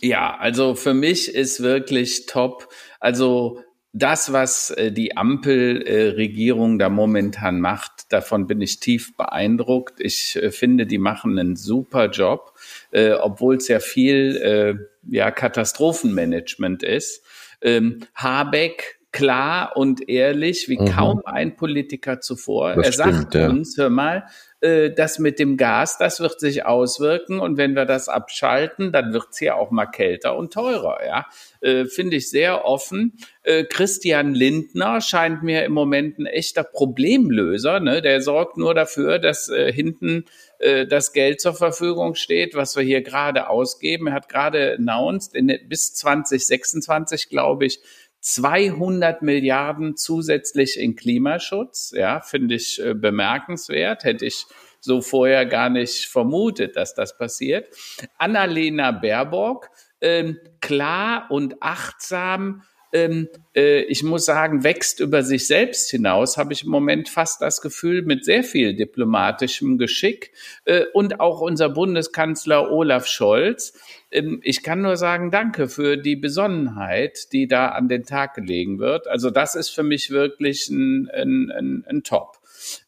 [0.00, 2.68] Ja, also für mich ist wirklich top.
[3.00, 3.62] Also
[3.92, 10.00] das, was äh, die Ampelregierung da momentan macht, davon bin ich tief beeindruckt.
[10.00, 12.54] Ich äh, finde, die machen einen super Job,
[12.92, 17.24] äh, obwohl es ja viel ja, Katastrophenmanagement ist.
[17.62, 20.86] Ähm, Habeck klar und ehrlich wie mhm.
[20.86, 22.74] kaum ein Politiker zuvor.
[22.74, 23.48] Das er sagt ja.
[23.48, 24.26] uns, hör mal,
[24.60, 29.12] äh, das mit dem Gas, das wird sich auswirken und wenn wir das abschalten, dann
[29.12, 30.98] wird's hier auch mal kälter und teurer.
[31.04, 31.26] Ja,
[31.60, 33.18] äh, finde ich sehr offen.
[33.42, 37.80] Äh, Christian Lindner scheint mir im Moment ein echter Problemlöser.
[37.80, 38.02] Ne?
[38.02, 40.26] Der sorgt nur dafür, dass äh, hinten
[40.58, 44.08] äh, das Geld zur Verfügung steht, was wir hier gerade ausgeben.
[44.08, 47.80] Er hat gerade announced, in, bis 2026, glaube ich,
[48.20, 51.92] 200 Milliarden zusätzlich in Klimaschutz.
[51.94, 54.04] Ja, finde ich äh, bemerkenswert.
[54.04, 54.46] Hätte ich
[54.80, 57.74] so vorher gar nicht vermutet, dass das passiert.
[58.18, 62.62] Annalena Baerbock, ähm, klar und achtsam
[62.92, 67.40] ähm, äh, ich muss sagen, wächst über sich selbst hinaus, habe ich im Moment fast
[67.40, 70.32] das Gefühl, mit sehr viel diplomatischem Geschick.
[70.64, 73.78] Äh, und auch unser Bundeskanzler Olaf Scholz.
[74.10, 78.78] Ähm, ich kann nur sagen, danke für die Besonnenheit, die da an den Tag gelegen
[78.78, 79.06] wird.
[79.06, 82.38] Also das ist für mich wirklich ein, ein, ein, ein Top.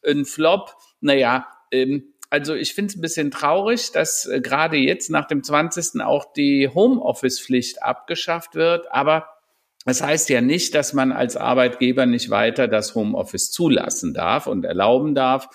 [0.05, 5.11] Ein Flop, naja, ähm, also ich finde es ein bisschen traurig, dass äh, gerade jetzt
[5.11, 6.01] nach dem 20.
[6.01, 8.91] auch die Homeoffice-Pflicht abgeschafft wird.
[8.91, 9.27] Aber
[9.85, 14.65] das heißt ja nicht, dass man als Arbeitgeber nicht weiter das Homeoffice zulassen darf und
[14.65, 15.49] erlauben darf.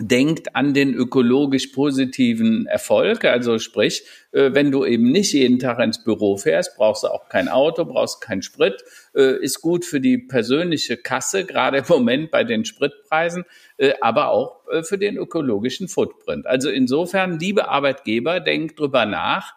[0.00, 3.24] Denkt an den ökologisch positiven Erfolg.
[3.24, 7.28] Also sprich, äh, wenn du eben nicht jeden Tag ins Büro fährst, brauchst du auch
[7.28, 8.80] kein Auto, brauchst keinen Sprit,
[9.16, 13.44] äh, ist gut für die persönliche Kasse, gerade im Moment bei den Spritpreisen,
[13.76, 16.46] äh, aber auch für den ökologischen Footprint.
[16.46, 19.54] Also insofern, liebe Arbeitgeber, denkt drüber nach,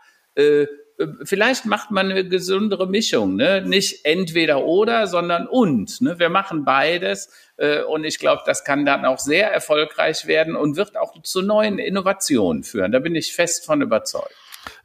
[1.24, 3.62] vielleicht macht man eine gesündere Mischung, ne?
[3.62, 6.02] Nicht entweder oder, sondern und.
[6.02, 6.20] Ne?
[6.20, 10.78] Wir machen beides äh, und ich glaube, das kann dann auch sehr erfolgreich werden und
[10.78, 12.92] wird auch zu neuen Innovationen führen.
[12.92, 14.36] Da bin ich fest von überzeugt.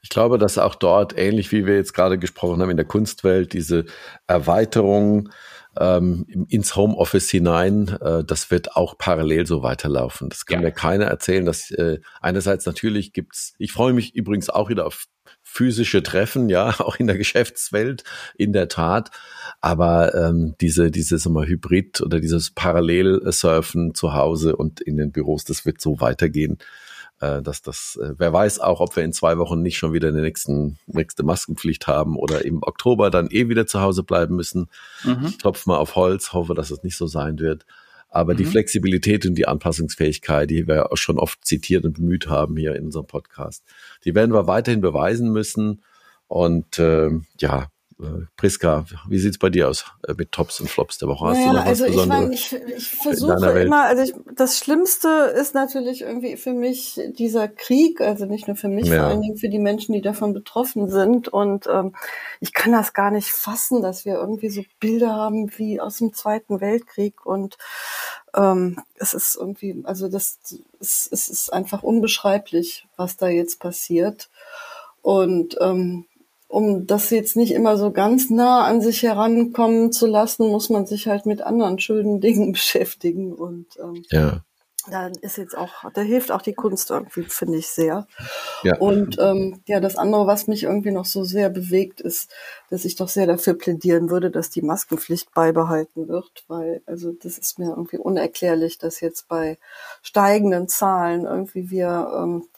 [0.03, 3.53] Ich glaube, dass auch dort, ähnlich wie wir jetzt gerade gesprochen haben in der Kunstwelt,
[3.53, 3.85] diese
[4.27, 5.31] Erweiterung
[5.79, 10.29] ähm, ins Homeoffice hinein, äh, das wird auch parallel so weiterlaufen.
[10.29, 10.69] Das kann ja.
[10.69, 11.45] mir keiner erzählen.
[11.45, 15.05] Dass äh, einerseits natürlich gibt's, ich freue mich übrigens auch wieder auf
[15.57, 18.05] physische Treffen, ja, auch in der Geschäftswelt,
[18.37, 19.11] in der Tat.
[19.61, 25.45] Aber ähm, diese, dieses mal Hybrid oder dieses Parallelsurfen zu Hause und in den Büros,
[25.45, 26.59] das wird so weitergehen,
[27.21, 30.09] äh, dass das, äh, wer weiß auch, ob wir in zwei Wochen nicht schon wieder
[30.09, 34.69] eine nächsten, nächste Maskenpflicht haben oder im Oktober dann eh wieder zu Hause bleiben müssen.
[35.05, 35.27] Mhm.
[35.27, 37.65] Ich klopfe mal auf Holz, hoffe, dass es nicht so sein wird.
[38.17, 38.39] Aber mhm.
[38.39, 42.75] die Flexibilität und die Anpassungsfähigkeit, die wir auch schon oft zitiert und bemüht haben hier
[42.75, 43.63] in unserem Podcast,
[44.07, 45.83] die werden wir weiterhin beweisen müssen.
[46.27, 47.69] Und äh, ja,
[48.37, 51.29] Priska, wie sieht's bei dir aus äh, mit Tops und Flops der Woche?
[51.29, 54.59] Hast naja, du noch was also ich, mein, ich, ich versuche immer, also ich, das
[54.59, 58.99] Schlimmste ist natürlich irgendwie für mich dieser Krieg, also nicht nur für mich, ja.
[58.99, 61.29] vor allen Dingen für die Menschen, die davon betroffen sind.
[61.29, 61.95] Und ähm,
[62.41, 66.13] ich kann das gar nicht fassen, dass wir irgendwie so Bilder haben wie aus dem
[66.13, 67.57] Zweiten Weltkrieg und
[68.35, 70.39] ähm, es ist irgendwie, also das
[70.81, 74.29] es, es ist einfach unbeschreiblich, was da jetzt passiert.
[75.01, 76.05] Und ähm,
[76.57, 80.87] um das jetzt nicht immer so ganz nah an sich herankommen zu lassen, muss man
[80.87, 83.35] sich halt mit anderen schönen Dingen beschäftigen.
[83.35, 84.41] Und ähm, ja.
[84.91, 88.07] da ist jetzt auch, da hilft auch die Kunst irgendwie, finde ich sehr.
[88.63, 88.79] Ja.
[88.79, 92.33] Und ähm, ja, das andere, was mich irgendwie noch so sehr bewegt, ist,
[92.71, 97.37] dass ich doch sehr dafür plädieren würde, dass die Maskenpflicht beibehalten wird, weil also das
[97.37, 99.59] ist mir irgendwie unerklärlich, dass jetzt bei
[100.01, 102.49] steigenden Zahlen irgendwie wir ähm,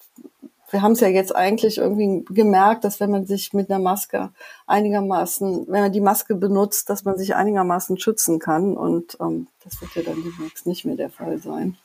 [0.70, 4.30] wir haben es ja jetzt eigentlich irgendwie gemerkt, dass wenn man sich mit einer Maske
[4.66, 8.76] einigermaßen, wenn man die Maske benutzt, dass man sich einigermaßen schützen kann.
[8.76, 11.76] Und ähm, das wird ja dann demnächst nicht mehr der Fall sein.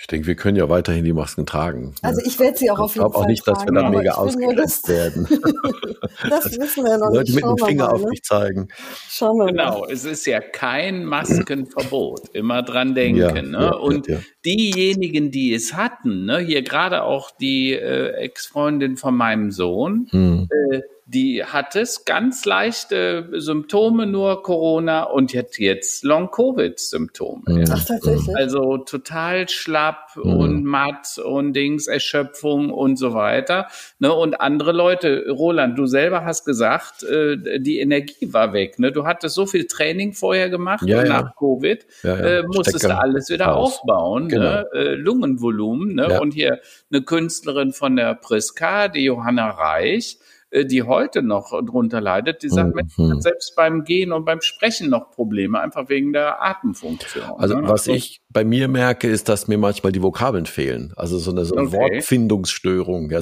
[0.00, 1.88] Ich denke, wir können ja weiterhin die Masken tragen.
[1.88, 1.92] Ne?
[2.00, 3.32] Also ich werde sie auch auf jeden Fall tragen.
[3.32, 5.28] Ich glaube auch nicht, dass wir dann mega ausgegrenzt werden.
[6.30, 7.42] das wissen wir noch Leute nicht.
[7.42, 8.10] Leute mit dem Finger mal, auf ne?
[8.10, 8.68] dich zeigen.
[9.10, 9.92] Schauen wir genau, mal.
[9.92, 12.30] es ist ja kein Maskenverbot.
[12.32, 13.20] Immer dran denken.
[13.20, 13.58] Ja, ne?
[13.60, 16.38] Ja, Und ja, diejenigen, die es hatten, ne?
[16.38, 20.48] hier gerade auch die äh, Ex-Freundin von meinem Sohn, hm.
[20.72, 20.80] äh,
[21.12, 27.42] die hat es ganz leichte Symptome, nur Corona und jetzt, jetzt Long-Covid-Symptome.
[27.46, 27.64] Mhm.
[27.68, 28.36] Ach, tatsächlich.
[28.36, 30.32] Also total schlapp mhm.
[30.34, 33.66] und matt und Dings, Erschöpfung und so weiter.
[33.98, 34.12] Ne?
[34.14, 38.78] Und andere Leute, Roland, du selber hast gesagt, äh, die Energie war weg.
[38.78, 38.92] Ne?
[38.92, 41.22] Du hattest so viel Training vorher gemacht ja, und ja.
[41.22, 43.78] nach Covid ja, äh, musstest du alles wieder Haus.
[43.78, 44.24] aufbauen.
[44.24, 44.28] Ne?
[44.28, 44.44] Genau.
[44.44, 44.66] Ne?
[44.74, 45.96] Äh, Lungenvolumen.
[45.96, 46.20] Ne?
[46.20, 46.60] Und hier
[46.92, 50.18] eine Künstlerin von der Priska, die Johanna Reich,
[50.52, 52.74] die heute noch drunter leidet, die sagt, mhm.
[52.74, 57.24] Mensch, selbst beim Gehen und beim Sprechen noch Probleme, einfach wegen der Atemfunktion.
[57.38, 57.62] Also ne?
[57.64, 60.92] was also, ich bei mir merke, ist, dass mir manchmal die Vokabeln fehlen.
[60.94, 61.76] Also so eine, so eine okay.
[61.76, 63.10] Wortfindungsstörung.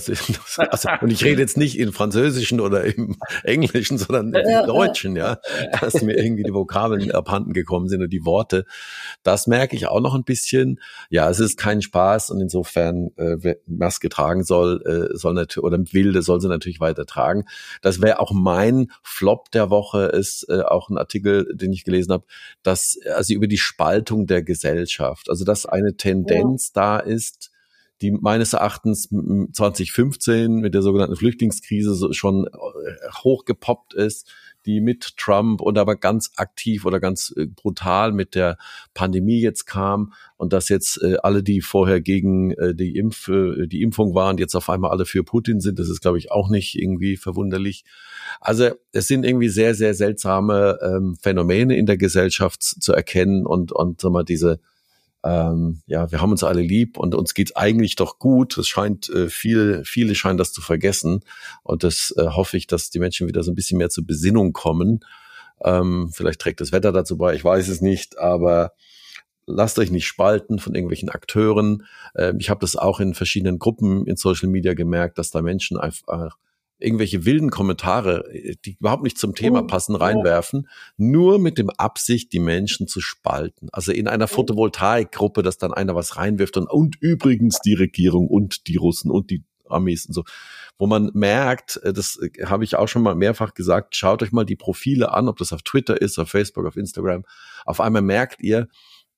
[0.59, 5.39] Also, und ich rede jetzt nicht in Französischen oder im Englischen, sondern im Deutschen, ja.
[5.81, 8.65] Dass mir irgendwie die Vokabeln abhanden gekommen sind und die Worte.
[9.23, 10.81] Das merke ich auch noch ein bisschen.
[11.11, 15.65] Ja, es ist kein Spaß und insofern, äh, wer Maske tragen soll, äh, soll natürlich,
[15.65, 17.45] oder wilde soll sie natürlich weiter tragen.
[17.83, 22.13] Das wäre auch mein Flop der Woche, ist äh, auch ein Artikel, den ich gelesen
[22.13, 22.25] habe,
[22.63, 25.31] dass also über die Spaltung der Gesellschaft Gesellschaft.
[25.31, 26.83] Also dass eine Tendenz ja.
[26.83, 27.51] da ist,
[28.01, 32.51] die meines Erachtens 2015 mit der sogenannten Flüchtlingskrise schon äh,
[33.25, 34.31] hochgepoppt ist,
[34.67, 38.57] die mit Trump und aber ganz aktiv oder ganz äh, brutal mit der
[38.95, 43.31] Pandemie jetzt kam und dass jetzt äh, alle, die vorher gegen die, Impf,
[43.67, 46.51] die Impfung waren, jetzt auf einmal alle für Putin sind, das ist, glaube ich, auch
[46.51, 47.85] nicht irgendwie verwunderlich.
[48.41, 53.73] Also es sind irgendwie sehr, sehr seltsame ähm, Phänomene in der Gesellschaft zu erkennen und,
[53.73, 54.61] und sag mal, diese
[55.25, 58.57] ähm, ja, wir haben uns alle lieb und uns geht's eigentlich doch gut.
[58.57, 61.25] Es scheint äh, viele, viele scheinen das zu vergessen
[61.63, 64.53] und das äh, hoffe ich, dass die Menschen wieder so ein bisschen mehr zur Besinnung
[64.53, 65.01] kommen.
[65.65, 68.73] Ähm, vielleicht trägt das Wetter dazu bei, ich weiß es nicht, aber
[69.47, 71.85] lasst euch nicht spalten von irgendwelchen Akteuren.
[72.15, 75.79] Ähm, ich habe das auch in verschiedenen Gruppen in Social Media gemerkt, dass da Menschen
[75.79, 76.37] einfach
[76.79, 78.25] irgendwelche wilden Kommentare,
[78.65, 83.69] die überhaupt nicht zum Thema passen, reinwerfen, nur mit dem Absicht, die Menschen zu spalten.
[83.73, 88.67] Also in einer Photovoltaikgruppe, dass dann einer was reinwirft und, und übrigens die Regierung und
[88.69, 90.25] die Russen und die Amis und so,
[90.79, 94.33] wo man merkt, äh, das äh, habe ich auch schon mal mehrfach gesagt, schaut euch
[94.33, 97.25] mal die Profile an, ob das auf Twitter ist, auf Facebook, auf Instagram.
[97.65, 98.69] Auf einmal merkt ihr,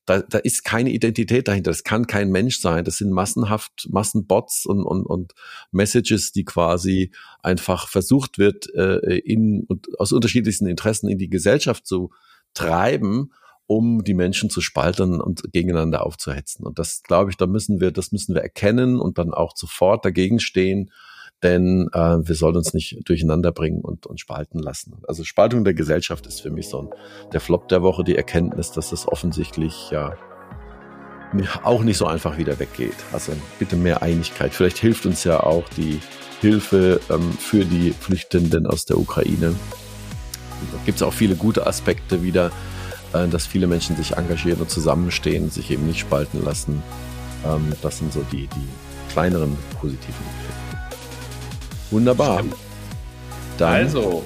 [0.05, 1.71] da, da ist keine Identität dahinter.
[1.71, 2.83] Das kann kein Mensch sein.
[2.83, 5.33] Das sind massenhaft Massenbots und, und, und
[5.71, 7.11] Messages, die quasi
[7.43, 12.11] einfach versucht wird, äh, in, und aus unterschiedlichsten Interessen in die Gesellschaft zu
[12.53, 13.31] treiben,
[13.67, 16.65] um die Menschen zu spalten und gegeneinander aufzuhetzen.
[16.65, 20.03] Und das, glaube ich, da müssen wir, das müssen wir erkennen und dann auch sofort
[20.03, 20.91] dagegen stehen
[21.43, 25.01] denn äh, wir sollen uns nicht durcheinander bringen und, und spalten lassen.
[25.07, 26.89] Also Spaltung der Gesellschaft ist für mich so ein,
[27.33, 30.15] der Flop der Woche, die Erkenntnis, dass es offensichtlich ja
[31.63, 32.95] auch nicht so einfach wieder weggeht.
[33.13, 34.53] Also bitte mehr Einigkeit.
[34.53, 35.99] Vielleicht hilft uns ja auch die
[36.41, 39.55] Hilfe ähm, für die Flüchtenden aus der Ukraine.
[40.71, 42.51] Da gibt es auch viele gute Aspekte wieder,
[43.13, 46.83] äh, dass viele Menschen sich engagieren und zusammenstehen, sich eben nicht spalten lassen.
[47.45, 50.60] Ähm, das sind so die, die kleineren positiven Effekte.
[51.91, 52.43] Wunderbar.
[53.57, 54.23] Dann also,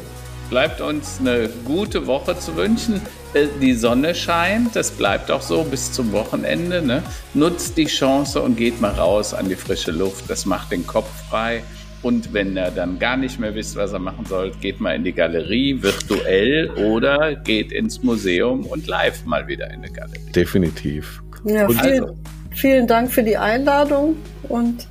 [0.49, 3.01] bleibt uns eine gute Woche zu wünschen.
[3.33, 6.81] Äh, die Sonne scheint, das bleibt auch so bis zum Wochenende.
[6.81, 7.03] Ne?
[7.33, 10.29] Nutzt die Chance und geht mal raus an die frische Luft.
[10.29, 11.63] Das macht den Kopf frei.
[12.01, 15.03] Und wenn ihr dann gar nicht mehr wisst, was ihr machen sollt, geht mal in
[15.03, 20.31] die Galerie virtuell oder geht ins Museum und live mal wieder in die Galerie.
[20.35, 21.23] Definitiv.
[21.45, 22.15] Ja, vielen, also,
[22.51, 24.17] vielen Dank für die Einladung
[24.49, 24.87] und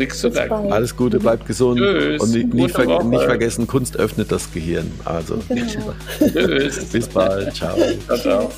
[0.00, 0.72] Nichts zu danken.
[0.72, 1.78] Alles Gute, bleibt gesund.
[1.78, 2.22] Tschüss.
[2.22, 4.90] Und nicht, nicht, ver nicht, vergessen, Kunst öffnet das Gehirn.
[5.04, 5.92] Also, genau.
[6.18, 6.86] Tschüss.
[6.92, 7.54] bis bald.
[7.54, 7.76] Ciao.
[8.06, 8.50] ciao, ciao.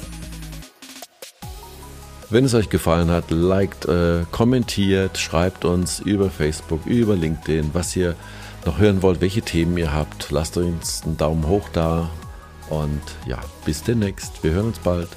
[2.30, 7.96] Wenn es euch gefallen hat, liked, äh, kommentiert, schreibt uns über Facebook, über LinkedIn, was
[7.96, 8.14] ihr
[8.64, 10.30] noch hören wollt, welche Themen ihr habt.
[10.30, 12.08] Lasst uns einen Daumen hoch da.
[12.70, 14.44] Und ja, bis demnächst.
[14.44, 15.08] Wir hören uns bald.